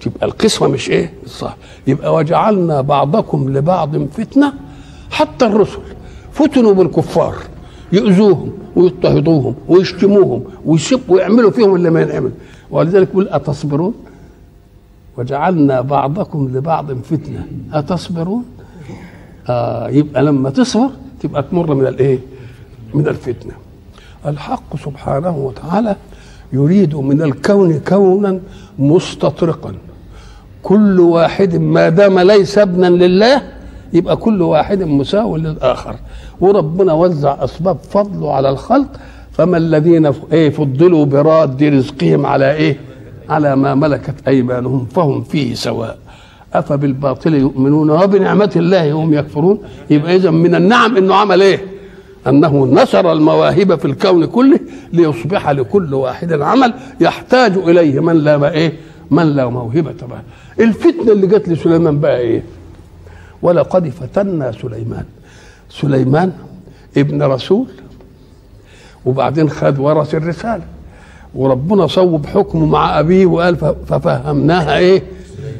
تبقى 0.00 0.26
القسمة 0.26 0.68
مش 0.68 0.90
إيه؟ 0.90 1.12
صح 1.26 1.56
يبقى 1.86 2.14
وجعلنا 2.14 2.80
بعضكم 2.80 3.52
لبعض 3.56 3.96
فتنة. 4.06 4.52
حتى 5.10 5.46
الرسل 5.46 5.78
فتنوا 6.32 6.72
بالكفار. 6.72 7.34
يؤذوهم 7.92 8.52
ويضطهدوهم 8.76 9.54
ويشتموهم 9.68 10.44
ويسبوا 10.66 11.14
ويعملوا 11.14 11.50
فيهم 11.50 11.74
اللي 11.74 11.90
ما 11.90 12.02
ينعمل 12.02 12.30
ولذلك 12.70 13.08
يقول 13.08 13.28
أتصبرون؟ 13.28 13.94
وجعلنا 15.18 15.80
بعضكم 15.80 16.50
لبعض 16.54 16.92
فتنة. 16.92 17.46
أتصبرون؟ 17.72 18.44
آه 19.48 19.88
يبقى 19.88 20.22
لما 20.22 20.50
تصبر 20.50 20.90
تبقى 21.20 21.42
تمر 21.42 21.74
من 21.74 21.86
الايه 21.86 22.18
من 22.94 23.08
الفتنة. 23.08 23.52
الحق 24.26 24.76
سبحانه 24.76 25.36
وتعالى 25.36 25.96
يريد 26.52 26.94
من 26.94 27.22
الكون 27.22 27.78
كونا 27.78 28.40
مستطرقا. 28.78 29.74
كل 30.62 31.00
واحد 31.00 31.56
ما 31.56 31.88
دام 31.88 32.18
ليس 32.18 32.58
ابنا 32.58 32.86
لله 32.86 33.42
يبقى 33.92 34.16
كل 34.16 34.42
واحد 34.42 34.82
مساو 34.82 35.36
للآخر. 35.36 35.96
وربنا 36.40 36.92
وزع 36.92 37.44
أسباب 37.44 37.78
فضله 37.78 38.32
على 38.32 38.48
الخلق. 38.48 38.88
فما 39.32 39.56
الذين 39.56 40.12
إيه 40.32 40.50
فضلوا 40.50 41.04
براد 41.04 41.62
رزقهم 41.62 42.26
على 42.26 42.52
إيه؟ 42.52 42.76
على 43.28 43.56
ما 43.56 43.74
ملكت 43.74 44.28
أيمانهم 44.28 44.86
فهم 44.86 45.22
فيه 45.22 45.54
سواء. 45.54 45.98
أفبالباطل 46.54 47.34
يؤمنون 47.34 47.90
وبنعمة 47.90 48.52
الله 48.56 48.92
هم 48.92 49.14
يكفرون؟ 49.14 49.62
يبقى 49.90 50.16
اذا 50.16 50.30
من 50.30 50.54
النعم 50.54 50.96
إنه 50.96 51.14
عمل 51.14 51.42
إيه؟ 51.42 51.64
أنه 52.26 52.66
نشر 52.66 53.12
المواهب 53.12 53.78
في 53.78 53.84
الكون 53.84 54.24
كله 54.26 54.60
ليصبح 54.92 55.50
لكل 55.50 55.94
واحد 55.94 56.32
عمل 56.32 56.74
يحتاج 57.00 57.56
إليه 57.56 58.00
من 58.00 58.16
لا 58.16 58.50
إيه؟ 58.52 58.72
من 59.10 59.22
لا 59.36 59.46
موهبة 59.48 59.92
به. 59.92 60.64
الفتنة 60.64 61.12
اللي 61.12 61.26
جت 61.26 61.48
لسليمان 61.48 61.98
بقى 62.00 62.18
إيه؟ 62.18 62.42
ولقد 63.42 63.88
فتنا 63.88 64.52
سليمان. 64.52 65.04
سليمان 65.70 66.32
ابن 66.96 67.22
رسول 67.22 67.66
وبعدين 69.06 69.50
خد 69.50 69.78
ورث 69.78 70.14
الرسالة. 70.14 70.62
وربنا 71.34 71.86
صوب 71.86 72.26
حكمه 72.26 72.66
مع 72.66 72.98
أبيه 73.00 73.26
وقال 73.26 73.56
ففهمناها 73.86 74.78
إيه؟ 74.78 75.02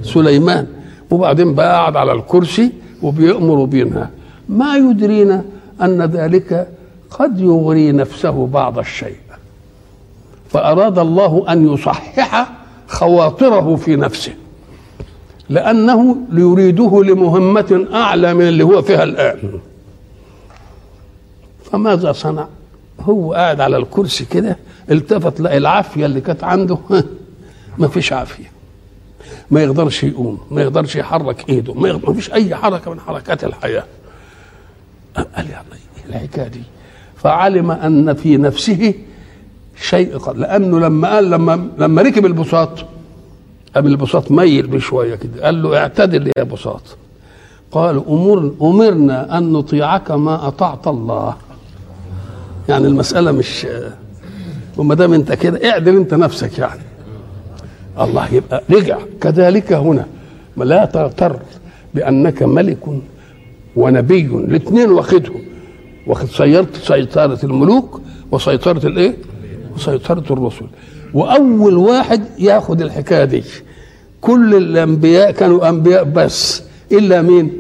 سليمان. 0.03 0.67
وبعدين 1.11 1.55
بقى 1.55 1.77
قعد 1.77 1.97
على 1.97 2.13
الكرسي 2.13 2.73
وبيأمر 3.03 3.59
وبينهى. 3.59 4.07
ما 4.49 4.77
يدرينا 4.77 5.45
أن 5.83 6.03
ذلك 6.03 6.69
قد 7.11 7.41
يغري 7.41 7.93
نفسه 7.93 8.47
بعض 8.47 8.79
الشيء. 8.79 9.17
فأراد 10.49 10.99
الله 10.99 11.45
أن 11.49 11.75
يصحح 11.75 12.53
خواطره 12.89 13.77
في 13.77 13.97
نفسه 13.97 14.33
لأنه 15.49 16.17
يريده 16.33 17.03
لمهمة 17.05 17.87
أعلى 17.95 18.35
من 18.35 18.49
اللي 18.49 18.65
هو 18.65 18.83
فيها 18.83 19.03
الآن. 19.05 19.39
فماذا 21.65 22.13
صنع؟ 22.13 22.47
هو 23.01 23.33
قاعد 23.33 23.61
على 23.61 23.77
الكرسي 23.77 24.25
كده 24.25 24.57
التفت 24.91 25.41
لقى 25.41 25.57
العافية 25.57 26.07
اللي 26.07 26.21
كانت 26.21 26.45
عنده 26.45 26.79
ما 27.79 27.89
فيش 27.89 28.13
عافية. 28.13 28.53
ما 29.51 29.63
يقدرش 29.63 30.05
يقوم 30.05 30.39
ما 30.51 30.63
يقدرش 30.63 30.97
يحرك 30.97 31.49
إيده 31.49 31.75
ما, 31.75 31.93
ما 32.07 32.15
فيش 32.15 32.33
أي 32.33 32.55
حركة 32.55 32.91
من 32.91 33.01
حركات 33.01 33.45
الحياة. 33.45 33.85
قال 35.17 35.51
يا 35.51 35.63
الحكاية 36.09 36.49
دي. 36.49 36.63
فعلم 37.17 37.71
أن 37.71 38.15
في 38.15 38.37
نفسه 38.37 38.95
شيء 39.83 40.19
قد 40.19 40.39
لأنه 40.39 40.81
لما 40.81 41.15
قال 41.15 41.31
لما 41.31 41.69
لما 41.79 42.03
ركب 42.03 42.27
البساط 42.27 42.71
قام 43.75 43.87
البساط 43.87 44.31
ميل 44.31 44.67
بشوية 44.67 45.15
كده 45.15 45.45
قال 45.45 45.63
له 45.63 45.79
اعتدل 45.79 46.33
يا 46.39 46.43
بساط. 46.43 46.83
قال 47.73 48.03
أمر 48.09 48.55
أمرنا 48.63 49.39
أن 49.39 49.53
نطيعك 49.53 50.11
ما 50.11 50.49
أطعت 50.49 50.87
الله. 50.87 51.37
يعني 52.69 52.87
المسألة 52.87 53.33
مش 53.33 53.67
وما 54.77 54.95
دام 54.95 55.13
أنت 55.13 55.33
كده 55.33 55.71
اعدل 55.71 55.97
أنت 55.97 56.15
نفسك 56.15 56.59
يعني. 56.59 56.81
الله 58.01 58.35
يبقى 58.35 58.63
رجع. 58.71 58.99
كذلك 59.21 59.73
هنا 59.73 60.07
لا 60.57 60.85
تغتر 60.85 61.37
بأنك 61.95 62.43
ملك 62.43 62.79
ونبي 63.77 64.27
الاثنين 64.27 64.91
واخدهم 64.91 65.41
واخد 66.07 66.27
سيطرة 66.29 66.79
سيطرة 66.83 67.39
الملوك 67.45 68.01
وسيطرة 68.33 68.87
الايه؟ 68.87 69.15
وسيطرة 69.77 70.25
الرسل 70.33 70.67
وأول 71.15 71.77
واحد 71.77 72.23
ياخد 72.39 72.83
الحكاية 72.83 73.25
دي. 73.25 73.43
كل 74.21 74.55
الأنبياء 74.55 75.31
كانوا 75.31 75.69
أنبياء 75.69 76.05
بس. 76.05 76.63
إلا 76.93 77.23
مين؟ 77.23 77.53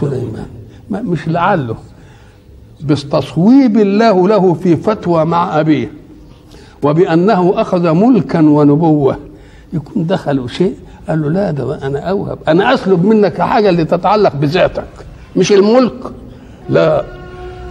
سليمان. 0.00 0.46
ما 0.90 1.02
مش 1.02 1.28
لعله. 1.28 1.76
بتصويب 2.80 3.76
الله 3.78 4.28
له 4.28 4.54
في 4.54 4.76
فتوى 4.76 5.24
مع 5.24 5.60
أبيه. 5.60 5.92
وبأنه 6.82 7.60
أخذ 7.60 7.90
ملكا 7.92 8.40
ونبوة. 8.40 9.18
يكون 9.72 10.06
دخلوا 10.06 10.48
شيء 10.48 10.74
قال 11.08 11.22
له 11.22 11.28
لا 11.28 11.50
ده 11.50 11.86
أنا 11.86 11.98
أوهب. 11.98 12.38
أنا 12.48 12.74
أسلب 12.74 13.04
منك 13.04 13.40
حاجة 13.40 13.68
اللي 13.68 13.84
تتعلق 13.84 14.36
بذاتك 14.36 14.84
مش 15.36 15.52
الملك. 15.52 16.12
لا 16.68 17.04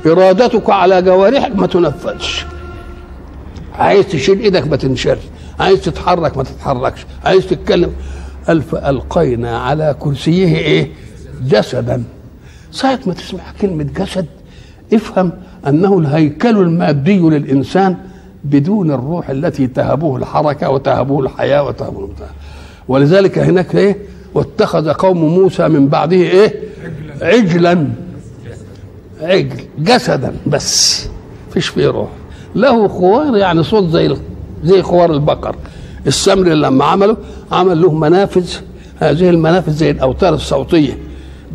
إرادتك 0.05 0.69
على 0.69 1.01
جوارحك 1.01 1.55
ما 1.55 1.67
تنفذش. 1.67 2.45
عايز 3.75 4.07
تشيل 4.07 4.39
إيدك 4.39 4.67
ما 4.67 4.75
تنشرش. 4.75 5.21
عايز 5.59 5.81
تتحرك 5.81 6.37
ما 6.37 6.43
تتحركش. 6.43 7.05
عايز 7.25 7.47
تتكلم. 7.47 7.91
قال 8.47 8.61
فألقينا 8.61 9.57
على 9.57 9.95
كرسيه 9.99 10.57
إيه؟ 10.57 10.91
جسدا. 11.47 12.03
ساعة 12.71 12.99
ما 13.05 13.13
تسمع 13.13 13.41
كلمة 13.61 13.83
جسد 13.83 14.25
افهم 14.93 15.31
أنه 15.67 15.99
الهيكل 15.99 16.57
المادي 16.57 17.19
للإنسان 17.19 17.97
بدون 18.43 18.91
الروح 18.91 19.29
التي 19.29 19.67
تهبه 19.67 20.15
الحركة 20.15 20.69
وتهبه 20.69 21.19
الحياة 21.19 21.63
وتهبه 21.63 21.99
البتاع. 21.99 22.27
ولذلك 22.87 23.39
هناك 23.39 23.75
إيه؟ 23.75 23.97
واتخذ 24.33 24.89
قوم 24.91 25.23
موسى 25.23 25.67
من 25.67 25.87
بعده 25.87 26.17
إيه؟ 26.17 26.53
عجلا. 27.21 27.87
عجل 29.21 29.63
جسدا 29.79 30.33
بس. 30.47 31.07
فيش 31.53 31.67
فيه 31.67 31.87
روح. 31.87 32.09
له 32.55 32.87
خوار 32.87 33.37
يعني 33.37 33.63
صوت 33.63 33.89
زي 33.89 34.15
زي 34.63 34.81
خوار 34.81 35.13
البقر. 35.13 35.55
السمر 36.07 36.47
لما 36.47 36.85
عمله 36.85 37.17
عمل 37.51 37.81
له 37.81 37.91
منافذ. 37.91 38.49
هذه 38.99 39.29
المنافذ 39.29 39.71
زي 39.71 39.91
الأوتار 39.91 40.33
الصوتية. 40.33 40.97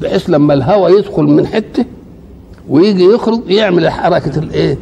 بحيث 0.03 0.31
لما 0.31 0.55
الهواء 0.55 0.99
يدخل 0.99 1.23
من 1.23 1.47
حتة 1.47 1.85
ويجي 2.69 3.05
يخرج 3.05 3.41
يعمل 3.47 3.91
حركة 3.91 4.39
الإيه؟ 4.39 4.79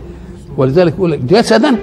ولذلك 0.56 0.94
يقول 0.94 1.10
لك 1.12 1.18
جسدا 1.18 1.76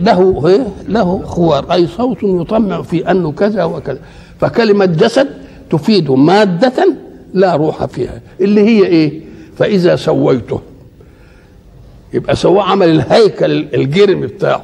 له؟ 0.00 0.66
له 0.88 1.22
خوار 1.24 1.72
أي 1.72 1.86
صوت 1.86 2.18
يطمع 2.22 2.82
في 2.82 3.10
أنه 3.10 3.32
كذا 3.32 3.64
وكذا. 3.64 3.98
فكلمة 4.40 4.84
جسد 4.84 5.28
تفيد 5.70 6.10
مادة 6.10 6.94
لا 7.34 7.56
روح 7.56 7.84
فيها 7.84 8.20
اللي 8.40 8.60
هي 8.60 8.86
إيه؟ 8.86 9.20
فإذا 9.56 9.96
سويته 9.96 10.60
يبقى 12.14 12.36
سواه 12.36 12.62
عمل 12.62 12.88
الهيكل 12.88 13.66
الجرم 13.74 14.20
بتاعه 14.20 14.62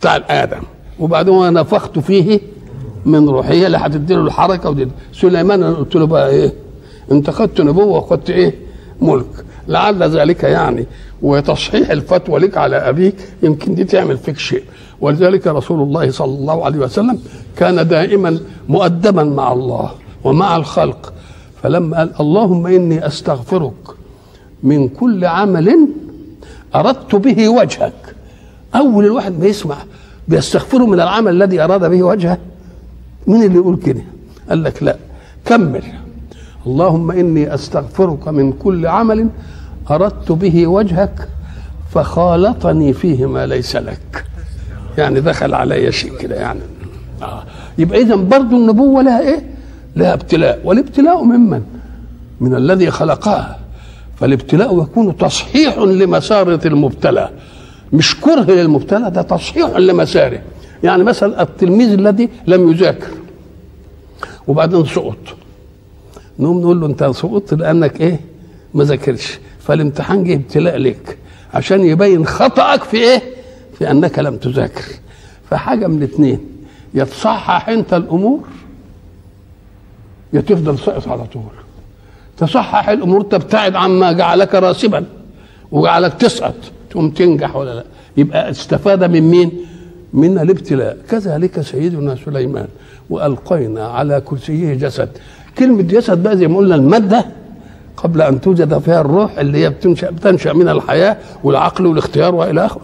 بتاع 0.00 0.16
الآدم. 0.16 0.62
وبعدين 1.00 1.52
نفخت 1.52 1.98
فيه 1.98 2.40
من 3.06 3.28
روحي 3.28 3.66
اللي 3.66 3.78
هتديله 3.78 4.22
الحركة 4.22 4.70
ودي. 4.70 4.88
سليمان 5.12 5.74
قلت 5.74 5.94
له 5.94 6.06
بقى 6.06 6.30
إيه؟ 6.30 6.52
انت 7.12 7.30
خدت 7.30 7.60
نبوة 7.60 7.96
وخدت 7.98 8.30
إيه؟ 8.30 8.54
ملك. 9.00 9.26
لعل 9.68 10.02
ذلك 10.02 10.42
يعني 10.42 10.86
وتصحيح 11.22 11.90
الفتوى 11.90 12.40
لك 12.40 12.56
على 12.56 12.76
أبيك 12.76 13.14
يمكن 13.42 13.74
دي 13.74 13.84
تعمل 13.84 14.18
فيك 14.18 14.38
شيء. 14.38 14.62
ولذلك 15.00 15.46
رسول 15.46 15.82
الله 15.82 16.10
صلى 16.10 16.34
الله 16.34 16.64
عليه 16.64 16.78
وسلم 16.78 17.18
كان 17.56 17.88
دائما 17.88 18.40
مؤدبا 18.68 19.24
مع 19.24 19.52
الله 19.52 19.90
ومع 20.24 20.56
الخلق. 20.56 21.12
فلما 21.62 21.96
قال 21.98 22.10
اللهم 22.20 22.66
إني 22.66 23.06
أستغفرك 23.06 23.74
من 24.62 24.88
كل 24.88 25.24
عمل 25.24 25.88
أردت 26.74 27.14
به 27.14 27.48
وجهك. 27.48 28.14
أول 28.74 29.04
الواحد 29.04 29.40
ما 29.40 29.46
يسمع 29.46 29.76
بيستغفره 30.28 30.86
من 30.86 31.00
العمل 31.00 31.42
الذي 31.42 31.60
أراد 31.60 31.90
به 31.90 32.02
وجهه 32.02 32.38
مين 33.26 33.42
اللي 33.42 33.54
يقول 33.56 33.76
كده؟ 33.76 34.02
قال 34.48 34.62
لك 34.62 34.82
لا 34.82 34.96
كمل. 35.44 35.82
اللهم 36.66 37.10
إني 37.10 37.54
أستغفرك 37.54 38.28
من 38.28 38.52
كل 38.52 38.86
عمل 38.86 39.28
أردت 39.90 40.32
به 40.32 40.66
وجهك 40.66 41.28
فخالطني 41.90 42.92
فيه 42.92 43.26
ما 43.26 43.46
ليس 43.46 43.76
لك. 43.76 44.24
يعني 44.98 45.20
دخل 45.20 45.54
علي 45.54 45.92
شيء 45.92 46.16
كده 46.16 46.36
يعني. 46.36 46.60
آه. 47.22 47.42
يبقى 47.78 48.02
اذا 48.02 48.14
برضه 48.14 48.56
النبوة 48.56 49.02
لها 49.02 49.20
إيه؟ 49.20 49.42
لها 49.96 50.14
ابتلاء. 50.14 50.60
والابتلاء 50.64 51.24
ممن؟ 51.24 51.62
من 52.40 52.54
الذي 52.54 52.90
خلقها. 52.90 53.58
فالابتلاء 54.20 54.82
يكون 54.82 55.16
تصحيح 55.16 55.78
لمسارة 55.78 56.68
المبتلى. 56.68 57.30
مش 57.92 58.20
كره 58.20 58.50
للمبتلى 58.50 59.10
ده 59.10 59.22
تصحيح 59.22 59.76
لمساره. 59.76 60.40
يعني 60.82 61.02
مثلا 61.04 61.42
التلميذ 61.42 61.92
الذي 61.92 62.28
لم 62.46 62.70
يذاكر. 62.70 63.10
وبعدين 64.48 64.84
سقط. 64.84 65.16
نقوم 66.38 66.60
نقول 66.60 66.80
له 66.80 66.86
انت 66.86 67.04
سقطت 67.04 67.54
لانك 67.54 68.00
إيه؟ 68.00 68.20
ما 68.74 68.84
ذاكرش 68.84 69.38
فالامتحان 69.60 70.24
جه 70.24 70.34
ابتلاء 70.34 70.76
لك 70.76 71.18
عشان 71.54 71.84
يبين 71.84 72.26
خطأك 72.26 72.82
في 72.82 72.96
إيه؟ 72.96 73.22
في 73.78 73.90
انك 73.90 74.18
لم 74.18 74.36
تذاكر. 74.36 74.84
فحاجة 75.50 75.86
من 75.86 75.98
الاثنين 75.98 76.40
يا 76.94 77.04
تصحح 77.04 77.68
انت 77.68 77.94
الأمور 77.94 78.40
يا 80.32 80.40
تفضل 80.40 80.78
ساقط 80.78 81.08
على 81.08 81.24
طول. 81.24 81.42
تصحح 82.38 82.88
الأمور 82.88 83.22
تبتعد 83.22 83.74
عما 83.74 84.12
جعلك 84.12 84.54
راسبا 84.54 85.04
وجعلك 85.72 86.14
تسقط 86.14 86.54
تقوم 86.90 87.10
تنجح 87.10 87.56
ولا 87.56 87.74
لا. 87.74 87.84
يبقى 88.16 88.50
استفاد 88.50 89.04
من 89.04 89.20
مين؟ 89.22 89.52
من 90.12 90.38
الابتلاء. 90.38 90.98
كذلك 91.10 91.60
سيدنا 91.60 92.16
سليمان 92.24 92.68
وألقينا 93.10 93.86
على 93.86 94.20
كرسيه 94.20 94.74
جسد. 94.74 95.08
كلمة 95.58 95.82
جسد 95.82 96.22
بقى 96.22 96.36
زي 96.36 96.48
ما 96.48 96.56
قلنا 96.56 96.74
المادة 96.74 97.24
قبل 97.96 98.22
أن 98.22 98.40
توجد 98.40 98.78
فيها 98.78 99.00
الروح 99.00 99.38
اللي 99.38 99.58
هي 99.58 99.70
بتنشا 99.70 100.10
بتنشأ 100.10 100.52
من 100.52 100.68
الحياة 100.68 101.16
والعقل 101.44 101.86
والاختيار 101.86 102.34
وإلى 102.34 102.66
آخره. 102.66 102.82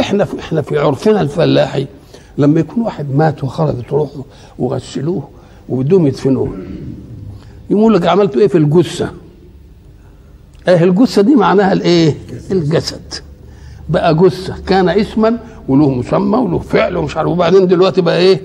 إحنا 0.00 0.24
في 0.24 0.38
إحنا 0.40 0.62
في 0.62 0.78
عرفنا 0.78 1.20
الفلاحي. 1.20 1.86
لما 2.38 2.60
يكون 2.60 2.82
واحد 2.82 3.14
مات 3.14 3.44
وخرجت 3.44 3.92
روحه 3.92 4.24
وغسلوه 4.58 5.28
وبدهم 5.68 6.06
يدفنوه 6.06 6.56
يقول 7.70 7.94
لك 7.94 8.06
عملتوا 8.06 8.40
إيه 8.40 8.48
في 8.48 8.58
الجثة؟ 8.58 9.10
إيه 10.68 10.84
الجثة 10.84 11.22
دي 11.22 11.34
معناها 11.34 11.72
الإيه؟ 11.72 12.14
الجسد. 12.50 13.14
بقى 13.88 14.14
جثة 14.14 14.54
كان 14.66 14.88
اسما 14.88 15.38
وله 15.68 15.88
مسمى 15.90 16.38
وله 16.38 16.58
فعل 16.58 16.96
ومش 16.96 17.16
عارف. 17.16 17.28
وبعدين 17.28 17.66
دلوقتي 17.66 18.00
بقى 18.00 18.18
إيه؟ 18.18 18.40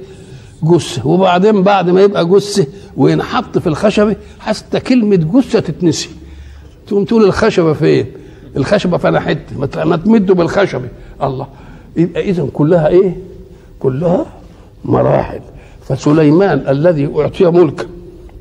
جثة. 0.64 1.08
وبعدين 1.08 1.64
بعد 1.64 1.90
ما 1.90 2.02
يبقى 2.02 2.26
جثة 2.26 2.68
وينحط 2.98 3.58
في 3.58 3.68
الخشبة 3.68 4.16
حتى 4.40 4.80
كلمة 4.80 5.16
جثة 5.16 5.60
تتنسي. 5.60 6.10
تقوم 6.88 7.06
تقول 7.06 7.24
الخشبة 7.24 7.74
فين؟ 7.74 8.06
الخشبة 8.58 8.98
فانا 8.98 9.20
حتة. 9.20 9.58
ما 9.86 9.96
تمدوا 9.96 10.36
بالخشبة. 10.36 10.88
الله. 11.24 11.48
يبقى 11.98 12.22
اذا 12.30 12.48
كلها 12.54 12.88
إيه؟ 12.88 13.18
كلها 13.80 14.26
مراحل. 14.86 15.40
فسليمان 15.88 16.64
الذي 16.68 17.10
أعطي 17.18 17.46
ملكا 17.46 17.86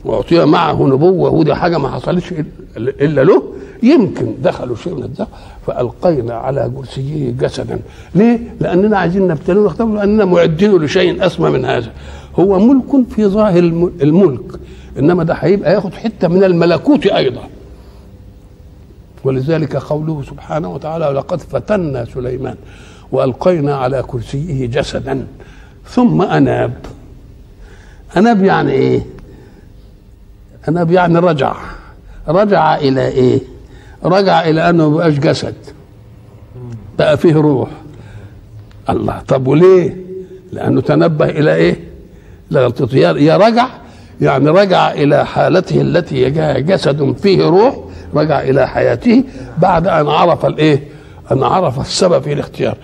وأعطي 0.04 0.44
معه 0.44 0.86
نبوة 0.86 1.30
ودي 1.30 1.54
حاجة 1.54 1.78
ما 1.78 1.88
حصلتش 1.88 2.34
إلا 2.76 3.24
له 3.24 3.42
يمكن 3.82 4.34
دخلوا 4.42 4.76
شيء 4.76 4.94
من 4.94 5.02
الدخل 5.02 5.30
فألقينا 5.66 6.34
على 6.34 6.72
كرسيه 6.76 7.30
جسدا. 7.30 7.78
ليه؟ 8.14 8.38
لأننا 8.60 8.98
عايزين 8.98 9.28
نبتليه 9.28 9.60
ونختبره 9.60 9.94
لأننا 9.94 10.24
معدين 10.24 10.76
لشيء 10.76 11.26
أسمى 11.26 11.50
من 11.50 11.64
هذا. 11.64 11.90
هو 12.38 12.58
ملك 12.58 13.08
في 13.08 13.26
ظاهر 13.26 13.58
الملك. 14.02 14.60
إنما 14.98 15.24
ده 15.24 15.34
هيبقى 15.34 15.74
ياخد 15.74 15.94
حتة 15.94 16.28
من 16.28 16.44
الملكوت 16.44 17.06
أيضا. 17.06 17.42
ولذلك 19.24 19.76
قوله 19.76 20.22
سبحانه 20.22 20.74
وتعالى 20.74 21.06
ولقد 21.06 21.40
فتنا 21.40 22.04
سليمان 22.04 22.56
وألقينا 23.12 23.76
على 23.76 24.02
كرسيه 24.06 24.66
جسدا. 24.66 25.26
ثم 25.86 26.22
أناب. 26.22 26.72
أناب 28.16 28.44
يعني 28.44 28.72
إيه؟ 28.72 29.06
أناب 30.68 30.90
يعني 30.90 31.18
رجع. 31.18 31.54
رجع 32.28 32.76
إلى 32.76 33.08
إيه؟ 33.08 33.40
رجع 34.04 34.48
إلى 34.48 34.70
أنه 34.70 34.88
ما 34.90 34.96
بقاش 34.96 35.14
جسد. 35.18 35.54
بقى 36.98 37.16
فيه 37.18 37.34
روح. 37.34 37.68
الله. 38.90 39.22
طب 39.28 39.46
وليه؟ 39.46 39.96
لأنه 40.52 40.80
تنبه 40.80 41.24
إلى 41.28 41.54
إيه؟ 41.54 41.80
لغلطته 42.50 42.96
يا 42.98 43.36
رجع 43.36 43.66
يعني 44.20 44.48
رجع 44.48 44.92
إلى 44.92 45.26
حالته 45.26 45.80
التي 45.80 46.30
جسد 46.60 47.16
فيه 47.22 47.44
روح 47.44 47.76
رجع 48.14 48.40
إلى 48.40 48.68
حياته 48.68 49.24
بعد 49.58 49.86
أن 49.86 50.06
عرف 50.08 50.46
الإيه؟ 50.46 50.82
أن 51.32 51.42
عرف 51.42 51.80
السبب 51.80 52.22
في 52.22 52.32
الاختيار. 52.32 52.76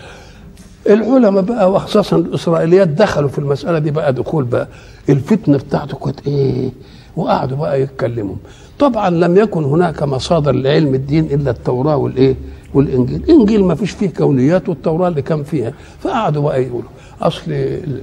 العلماء 0.89 1.43
بقى 1.43 1.73
وخصوصا 1.73 2.17
الإسرائيليات 2.17 2.89
دخلوا 2.89 3.29
في 3.29 3.39
المسألة 3.39 3.79
دي 3.79 3.91
بقى 3.91 4.13
دخول 4.13 4.45
بقى. 4.45 4.69
الفتنة 5.09 5.57
بتاعته 5.59 5.97
كانت 5.99 6.27
إيه؟ 6.27 6.71
وقعدوا 7.17 7.57
بقى 7.57 7.83
يتكلموا. 7.83 8.35
طبعا 8.79 9.11
لم 9.11 9.37
يكن 9.37 9.65
هناك 9.65 10.03
مصادر 10.03 10.53
لعلم 10.53 10.95
الدين 10.95 11.25
إلا 11.25 11.51
التوراة 11.51 11.97
والإيه؟ 11.97 12.35
والإنجيل. 12.75 13.17
الانجيل 13.17 13.65
ما 13.65 13.75
فيش 13.75 13.91
فيه 13.91 14.09
كونيات 14.11 14.69
والتوراة 14.69 15.09
اللي 15.09 15.23
كان 15.23 15.43
فيها. 15.43 15.73
فقعدوا 16.01 16.43
بقى 16.43 16.63
يقولوا. 16.63 16.89
أصل 17.23 17.43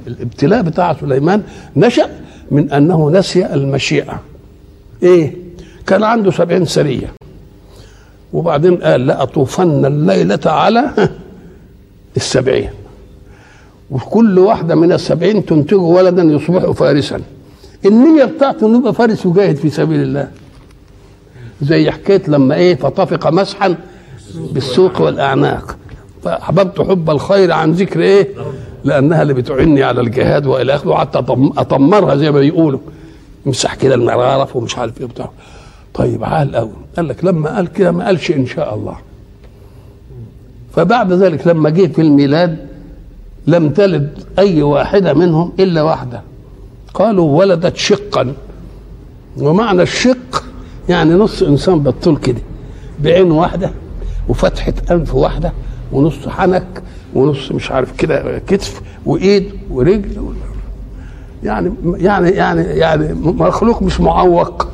الابتلاء 0.07 0.61
بتاع 0.61 0.93
سليمان 0.93 1.43
نشأ 1.75 2.09
من 2.51 2.71
أنه 2.71 3.09
نسي 3.11 3.45
المشيئة. 3.53 4.21
إيه؟ 5.03 5.35
كان 5.87 6.03
عنده 6.03 6.31
سبعين 6.31 6.65
سرية. 6.65 7.13
وبعدين 8.33 8.75
قال 8.75 9.07
لأطوفن 9.07 9.85
الليلة 9.85 10.39
على 10.45 10.83
السبعين. 12.17 12.69
وكل 13.91 14.39
واحدة 14.39 14.75
من 14.75 14.91
السبعين 14.91 15.45
تنتج 15.45 15.77
ولدا 15.77 16.23
يصبح 16.23 16.71
فارسا. 16.71 17.21
النية 17.85 18.25
بتاعته 18.25 18.67
إنه 18.67 18.77
يبقى 18.79 18.93
فارس 18.93 19.25
وجاهد 19.25 19.55
في 19.55 19.69
سبيل 19.69 20.01
الله. 20.01 20.31
زي 21.61 21.91
حكاية 21.91 22.21
لما 22.27 22.55
إيه 22.55 22.75
فطفق 22.75 23.27
مسحا 23.27 23.75
بالسوق 24.51 25.01
والأعناق. 25.01 25.77
فأحببت 26.23 26.81
حب 26.81 27.09
الخير 27.09 27.51
عن 27.51 27.71
ذكر 27.71 28.01
إيه؟ 28.01 28.27
لأنها 28.83 29.21
اللي 29.21 29.33
بتعني 29.33 29.83
على 29.83 30.01
الجهاد 30.01 30.45
وإلى 30.45 30.75
آخره 30.75 30.89
وقعدت 30.89 31.15
أطمرها 31.57 32.15
زي 32.15 32.31
ما 32.31 32.39
بيقولوا. 32.39 32.79
امسح 33.47 33.75
كده 33.75 33.95
المرارف 33.95 34.55
ومش 34.55 34.77
عارف 34.77 35.01
إيه 35.01 35.05
بتاع 35.07 35.29
طيب 35.93 36.23
عال 36.23 36.55
قوي 36.55 36.71
قال 36.95 37.07
لك 37.07 37.25
لما 37.25 37.55
قال 37.55 37.73
كده 37.73 37.91
ما 37.91 38.05
قالش 38.05 38.31
إن 38.31 38.45
شاء 38.45 38.75
الله. 38.75 38.97
فبعد 40.75 41.13
ذلك 41.13 41.47
لما 41.47 41.69
جه 41.69 41.87
في 41.87 42.01
الميلاد 42.01 42.57
لم 43.47 43.69
تلد 43.69 44.23
أي 44.39 44.61
واحدة 44.61 45.13
منهم 45.13 45.51
إلا 45.59 45.81
واحدة. 45.81 46.21
قالوا 46.95 47.37
ولدت 47.39 47.75
شقا. 47.75 48.33
ومعنى 49.37 49.81
الشق 49.81 50.43
يعني 50.89 51.13
نص 51.13 51.43
إنسان 51.43 51.79
بالطول 51.79 52.17
كده 52.17 52.41
بعين 52.99 53.31
واحدة 53.31 53.71
وفتحة 54.29 54.73
أنف 54.91 55.15
واحدة 55.15 55.53
ونص 55.91 56.27
حنك 56.27 56.83
ونص 57.13 57.51
مش 57.51 57.71
عارف 57.71 57.91
كده 57.97 58.41
كتف 58.47 58.81
وإيد 59.05 59.51
ورجل 59.71 60.35
يعني 61.43 61.71
يعني 61.97 62.29
يعني 62.29 62.61
يعني 62.61 63.13
مخلوق 63.13 63.83
مش 63.83 63.99
معوق 64.01 64.67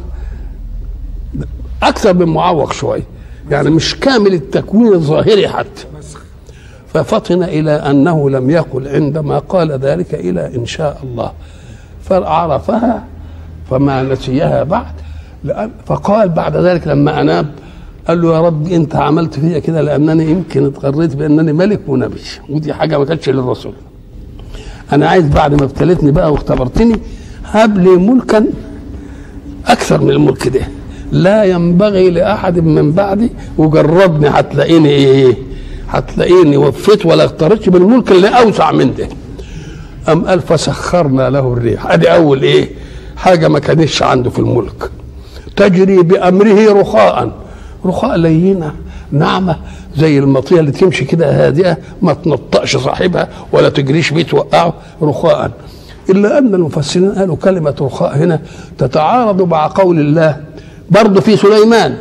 أكثر 1.83 2.13
من 2.13 2.25
معوق 2.25 2.73
شوية 2.73 3.03
يعني 3.51 3.69
مش 3.69 3.95
كامل 3.95 4.33
التكوين 4.33 4.93
الظاهري 4.93 5.47
حتى. 5.47 5.85
ففطن 6.93 7.43
إلى 7.43 7.71
أنه 7.71 8.29
لم 8.29 8.49
يقل 8.49 8.87
عندما 8.87 9.39
قال 9.39 9.71
ذلك 9.71 10.13
إلى 10.15 10.55
إن 10.55 10.65
شاء 10.65 10.99
الله. 11.03 11.31
فعرفها 12.19 13.03
فما 13.69 14.03
نسيها 14.03 14.63
بعد. 14.63 14.93
فقال 15.85 16.29
بعد 16.29 16.57
ذلك 16.57 16.87
لما 16.87 17.21
أناب 17.21 17.45
قال 18.07 18.21
له 18.21 18.33
يا 18.35 18.41
رب 18.41 18.67
أنت 18.67 18.95
عملت 18.95 19.39
فيا 19.39 19.59
كده 19.59 19.81
لأنني 19.81 20.31
يمكن 20.31 20.65
اتغريت 20.65 21.15
بأنني 21.15 21.53
ملك 21.53 21.79
ونبي 21.87 22.21
ودي 22.49 22.73
حاجة 22.73 22.97
ما 22.99 23.05
كانتش 23.05 23.29
للرسول. 23.29 23.73
أنا 24.93 25.07
عايز 25.09 25.25
بعد 25.27 25.53
ما 25.55 25.63
ابتليتني 25.63 26.11
بقى 26.11 26.31
واختبرتني 26.31 26.95
هب 27.45 27.77
لي 27.77 27.89
ملكا 27.89 28.45
أكثر 29.67 30.01
من 30.01 30.09
الملك 30.09 30.47
ده. 30.47 30.61
لا 31.11 31.43
ينبغي 31.43 32.09
لأحد 32.09 32.59
من 32.59 32.91
بعدي 32.91 33.29
وجربني 33.57 34.27
هتلاقيني 34.29 34.89
إيه؟ 34.89 35.37
هتلاقيني 35.89 36.57
وفيت 36.57 37.05
ولا 37.05 37.25
اخترتش 37.25 37.69
بالملك 37.69 38.11
اللي 38.11 38.27
أوسع 38.27 38.71
من 38.71 38.93
ده. 38.97 39.07
أم 40.09 40.25
قال 40.25 40.41
فسخرنا 40.41 41.29
له 41.29 41.53
الريح؟ 41.53 41.91
أدي 41.91 42.13
أول 42.13 42.43
إيه؟ 42.43 42.69
حاجة 43.17 43.47
ما 43.47 43.59
كانتش 43.59 44.03
عنده 44.03 44.29
في 44.29 44.39
الملك. 44.39 44.91
تجري 45.55 46.03
بأمره 46.03 46.81
رخاء. 46.81 47.31
رخاء 47.85 48.15
لينة 48.15 48.73
ناعمة 49.11 49.55
زي 49.97 50.19
المطية 50.19 50.59
اللي 50.59 50.71
تمشي 50.71 51.05
كده 51.05 51.47
هادئة 51.47 51.77
ما 52.01 52.13
تنطقش 52.13 52.77
صاحبها 52.77 53.29
ولا 53.51 53.69
تجريش 53.69 54.11
بيه 54.11 54.23
توقعه 54.23 54.73
رخاء. 55.01 55.51
إلا 56.09 56.37
أن 56.37 56.55
المفسرين 56.55 57.11
قالوا 57.11 57.35
كلمة 57.35 57.75
رخاء 57.81 58.17
هنا 58.17 58.41
تتعارض 58.77 59.41
مع 59.41 59.67
قول 59.67 59.99
الله. 59.99 60.37
برضه 60.89 61.21
في 61.21 61.37
سليمان. 61.37 61.97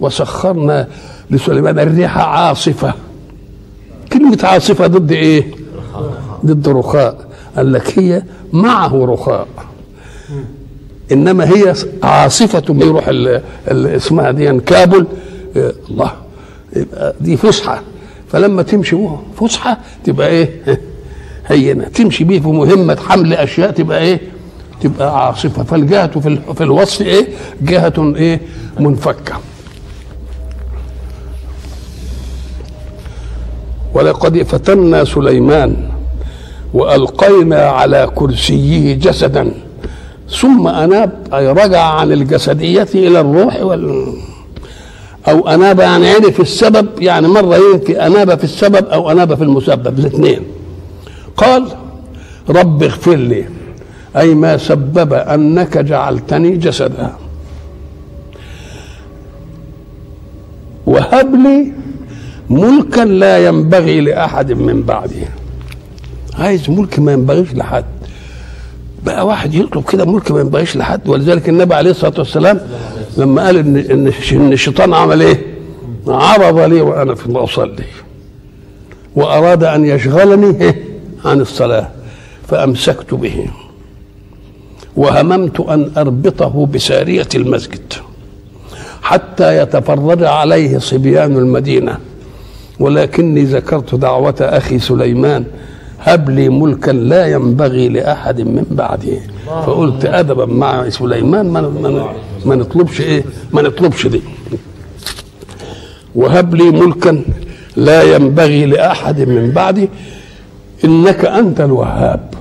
وسخرنا 0.00 0.86
لسليمان 1.30 1.78
الريح 1.78 2.18
عاصفة. 2.18 2.94
كلمة 4.12 4.38
عاصفة 4.42 4.86
ضد 4.86 5.12
إيه؟ 5.12 5.44
ضد 6.46 6.68
رخاء. 6.68 7.29
قال 7.56 7.72
لك 7.72 7.98
هي 7.98 8.22
معه 8.52 9.04
رخاء. 9.04 9.48
إنما 11.12 11.44
هي 11.44 11.74
عاصفة 12.02 12.74
بيروح 12.74 13.10
اسمها 13.68 14.30
دي 14.30 14.60
كابل. 14.60 15.06
إيه 15.56 15.72
الله 15.90 16.12
يبقى 16.76 17.14
دي 17.20 17.36
فسحة. 17.36 17.82
فلما 18.28 18.62
تمشي 18.62 18.96
فسحة 19.40 19.78
تبقى 20.04 20.28
إيه؟ 20.28 20.80
هينة. 21.46 21.84
تمشي 21.84 22.24
بيه 22.24 22.40
في 22.40 22.48
مهمة 22.48 22.96
حمل 22.96 23.34
أشياء 23.34 23.70
تبقى 23.70 23.98
إيه؟ 23.98 24.20
تبقى 24.80 25.26
عاصفة. 25.26 25.62
فالجهة 25.64 26.20
في 26.20 26.38
في 26.54 26.62
الوصف 26.64 27.02
إيه؟ 27.02 27.28
جهة 27.62 28.12
إيه؟ 28.16 28.40
منفكة. 28.80 29.34
ولقد 33.94 34.42
فتنا 34.42 35.04
سليمان 35.04 35.88
وألقينا 36.74 37.60
على 37.60 38.10
كرسيه 38.14 38.94
جسدا. 38.94 39.52
ثم 40.30 40.68
أناب 40.68 41.12
أي 41.34 41.52
رجع 41.52 41.82
عن 41.82 42.12
الجسدية 42.12 42.88
إلى 42.94 43.20
الروح 43.20 43.62
وال 43.62 44.12
أو 45.28 45.48
أناب 45.48 45.80
يعني 45.80 46.10
عرف 46.10 46.40
السبب 46.40 46.86
يعني 46.98 47.28
مرة 47.28 47.56
يمكن 47.56 47.96
أناب 47.96 48.38
في 48.38 48.44
السبب 48.44 48.86
أو 48.86 49.10
أناب 49.10 49.34
في 49.34 49.42
المسبب 49.44 49.98
الاثنين. 49.98 50.42
قال 51.36 51.66
رب 52.48 52.82
اغفر 52.82 53.16
لي 53.16 53.44
أي 54.16 54.34
ما 54.34 54.56
سبب 54.56 55.12
أنك 55.12 55.78
جعلتني 55.78 56.56
جسدا. 56.56 57.12
وهب 60.86 61.34
لي 61.34 61.72
ملكا 62.50 63.00
لا 63.00 63.46
ينبغي 63.46 64.00
لأحد 64.00 64.52
من 64.52 64.82
بعدي. 64.82 65.24
عايز 66.40 66.70
ملك 66.70 66.98
ما 66.98 67.12
ينبغيش 67.12 67.54
لحد. 67.54 67.84
بقى 69.04 69.26
واحد 69.26 69.54
يطلب 69.54 69.84
كده 69.84 70.04
ملك 70.04 70.32
ما 70.32 70.40
ينبغيش 70.40 70.76
لحد. 70.76 71.08
ولذلك 71.08 71.48
النبي 71.48 71.74
عليه 71.74 71.90
الصلاة 71.90 72.14
والسلام 72.18 72.60
لما 73.16 73.46
قال 73.46 73.56
ان 73.56 73.76
إن 73.76 74.12
إن 74.32 74.52
الشيطان 74.52 74.94
عمل 74.94 75.22
إيه؟ 75.22 75.40
عرض 76.08 76.58
لي 76.58 76.80
وأنا 76.80 77.14
في 77.14 77.32
أصلي. 77.36 77.84
وأراد 79.16 79.64
أن 79.64 79.84
يشغلني 79.84 80.74
عن 81.24 81.40
الصلاة. 81.40 81.88
فأمسكت 82.48 83.14
به. 83.14 83.46
وهممت 84.96 85.60
أن 85.60 85.90
أربطه 85.96 86.66
بسارية 86.66 87.28
المسجد 87.34 87.92
حتى 89.02 89.62
يتفرج 89.62 90.24
عليه 90.24 90.78
صبيان 90.78 91.36
المدينة. 91.36 91.98
ولكني 92.80 93.44
ذكرت 93.44 93.94
دعوة 93.94 94.34
أخي 94.40 94.78
سليمان 94.78 95.44
هب 96.00 96.30
لي 96.30 96.48
ملكا 96.48 96.90
لا 96.90 97.26
ينبغي 97.26 97.88
لأحد 97.88 98.40
من 98.40 98.64
بعده. 98.70 99.18
فقلت 99.46 100.04
أدبا 100.04 100.46
مع 100.46 100.88
سليمان 100.88 101.50
ما 101.50 101.60
ما, 101.60 102.06
ما 102.46 102.54
نطلبش 102.54 103.00
إيه؟ 103.00 103.24
ما 103.52 103.62
نطلبش 103.62 104.06
دي. 104.06 104.22
وهب 106.14 106.54
لي 106.54 106.70
ملكا 106.70 107.22
لا 107.76 108.02
ينبغي 108.02 108.66
لأحد 108.66 109.20
من 109.20 109.50
بعدي 109.50 109.88
إنك 110.84 111.24
أنت 111.24 111.60
الوهاب. 111.60 112.34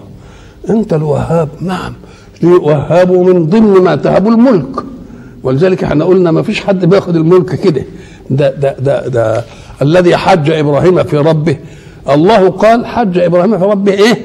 أنت 0.69 0.93
الوهاب 0.93 1.50
نعم. 1.62 1.93
وهاب 2.43 3.12
من 3.12 3.45
ضمن 3.45 3.82
ما 3.84 3.95
تهب 3.95 4.28
الملك. 4.28 4.84
ولذلك 5.43 5.84
إحنا 5.84 6.06
قلنا 6.06 6.32
ما 6.32 6.41
فيش 6.41 6.62
حد 6.62 6.86
بياخد 6.86 7.15
الملك 7.15 7.56
كده. 7.56 7.84
ده 8.30 8.52
ده 8.52 8.76
ده, 8.80 9.08
ده 9.08 9.43
الذي 9.82 10.17
حج 10.17 10.50
إبراهيم 10.52 11.04
في 11.04 11.17
ربه. 11.17 11.58
الله 12.09 12.49
قال 12.49 12.85
حج 12.85 13.17
إبراهيم 13.17 13.57
في 13.59 13.65
ربه 13.65 13.91
إيه؟ 13.91 14.17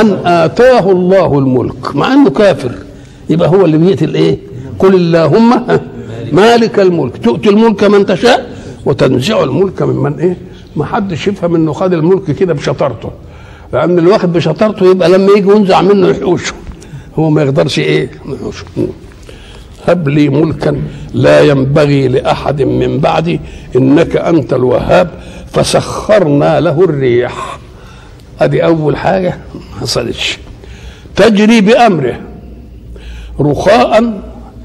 أن 0.00 0.18
أتاه, 0.26 0.90
الله 0.92 1.38
الملك. 1.38 1.96
مع 1.96 2.12
إنه 2.12 2.30
كافر. 2.30 2.72
يبقى 3.30 3.48
هو 3.48 3.64
اللي 3.64 3.78
بيأتي 3.78 4.04
الايه؟ 4.04 4.38
قل 4.78 4.94
اللهم 4.94 5.62
مالك 6.32 6.80
الملك. 6.80 7.16
تؤتي 7.16 7.48
الملك 7.48 7.84
من 7.84 8.06
تشاء 8.06 8.50
وتنزع 8.86 9.44
الملك 9.44 9.82
ممن 9.82 10.18
إيه؟ 10.18 10.36
ما 10.76 10.84
حدش 10.84 11.26
يفهم 11.28 11.54
إنه 11.54 11.72
خد 11.72 11.92
الملك 11.92 12.30
كده 12.30 12.54
بشطارته. 12.54 13.10
لأن 13.72 13.98
الواحد 13.98 14.32
بشطارته 14.32 14.90
يبقى 14.90 15.08
لما 15.08 15.32
يجي 15.32 15.50
ينزع 15.50 15.82
منه 15.82 16.08
يحوشه. 16.08 16.54
هو 17.18 17.30
ما 17.30 17.42
يقدرش 17.42 17.78
إيه؟ 17.78 18.10
يحوشه. 18.28 18.64
هب 19.88 20.08
لي 20.08 20.28
ملكا 20.28 20.76
لا 21.14 21.40
ينبغي 21.40 22.08
لأحد 22.08 22.62
من 22.62 22.98
بعدي. 22.98 23.40
إنك 23.76 24.16
أنت 24.16 24.52
الوهاب. 24.52 25.10
فسخرنا 25.54 26.60
له 26.60 26.84
الريح 26.84 27.58
ادي 28.40 28.64
أول 28.64 28.96
حاجة 28.96 29.38
ما 29.54 29.80
حصلتش 29.80 30.38
تجري 31.16 31.60
بأمره. 31.60 32.20
رخاء 33.40 34.22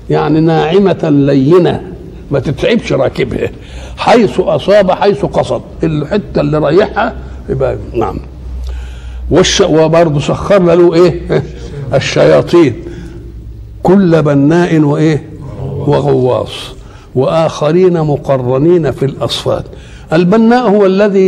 يعني 0.10 0.40
ناعمة 0.40 1.10
لينة. 1.10 1.84
ما 2.32 2.40
تتعبش 2.40 2.94
راكبها. 2.94 3.50
حيث 3.98 4.40
أصاب 4.40 4.92
حيث 4.92 5.26
قصد. 5.26 5.62
الحتة 5.84 6.42
اللي 6.42 6.58
رايحها 6.58 7.16
يبقى 7.50 7.78
نعم. 7.94 8.20
والش... 9.32 9.62
وبرضه 9.62 10.20
سخرنا 10.20 10.72
له 10.72 10.94
إيه؟ 10.94 11.44
الشياطين. 11.94 12.84
كل 13.84 14.22
بناء 14.22 14.80
وإيه؟ 14.80 15.24
وغواص. 15.62 16.52
وآخرين 17.16 18.02
مقرنين 18.02 18.92
في 18.92 19.06
الأصفاد. 19.06 19.64
البناء 20.14 20.70
هو 20.70 20.86
الذي 20.86 21.28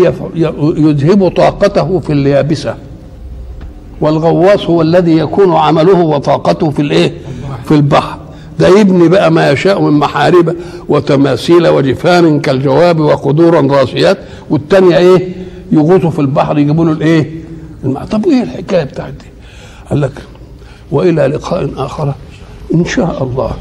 يذهب 0.78 1.28
طاقته 1.28 2.00
في 2.00 2.13
اليابسة 2.13 2.76
والغواص 4.02 4.65
هو 4.65 4.82
الذي 4.82 5.17
يكون 5.17 5.54
عمله 5.54 6.00
وطاقته 6.00 6.70
في 6.70 6.82
الإيه؟ 6.82 7.13
في 7.65 7.76
البحر. 7.76 8.17
ده 8.60 8.67
يبني 8.80 9.08
بقى 9.08 9.32
ما 9.32 9.50
يشاء 9.52 9.82
من 9.82 9.91
محارب 10.00 10.56
وتماثيل 10.89 11.67
وجفان 11.67 12.39
كالجواب 12.39 13.00
وقدورا 13.00 13.62
راسيات 13.62 14.17
والتانية 14.50 14.98
إيه؟ 14.98 15.30
يغوصوا 15.72 16.10
في 16.10 16.20
البحر 16.20 16.58
يجيبوا 16.58 16.86
له 16.86 16.91
الإيه؟ 16.91 17.32
طب 18.12 18.26
إيه 18.26 18.44
الحكاية 18.44 18.84
بتاعت 18.84 19.13
دي 19.13 19.26
قال 19.89 20.02
لك 20.02 20.12
وإلى 20.91 21.28
لقاء 21.28 21.70
آخر 21.78 22.13
إن 22.74 22.86
شاء 22.86 23.24
الله. 23.24 23.52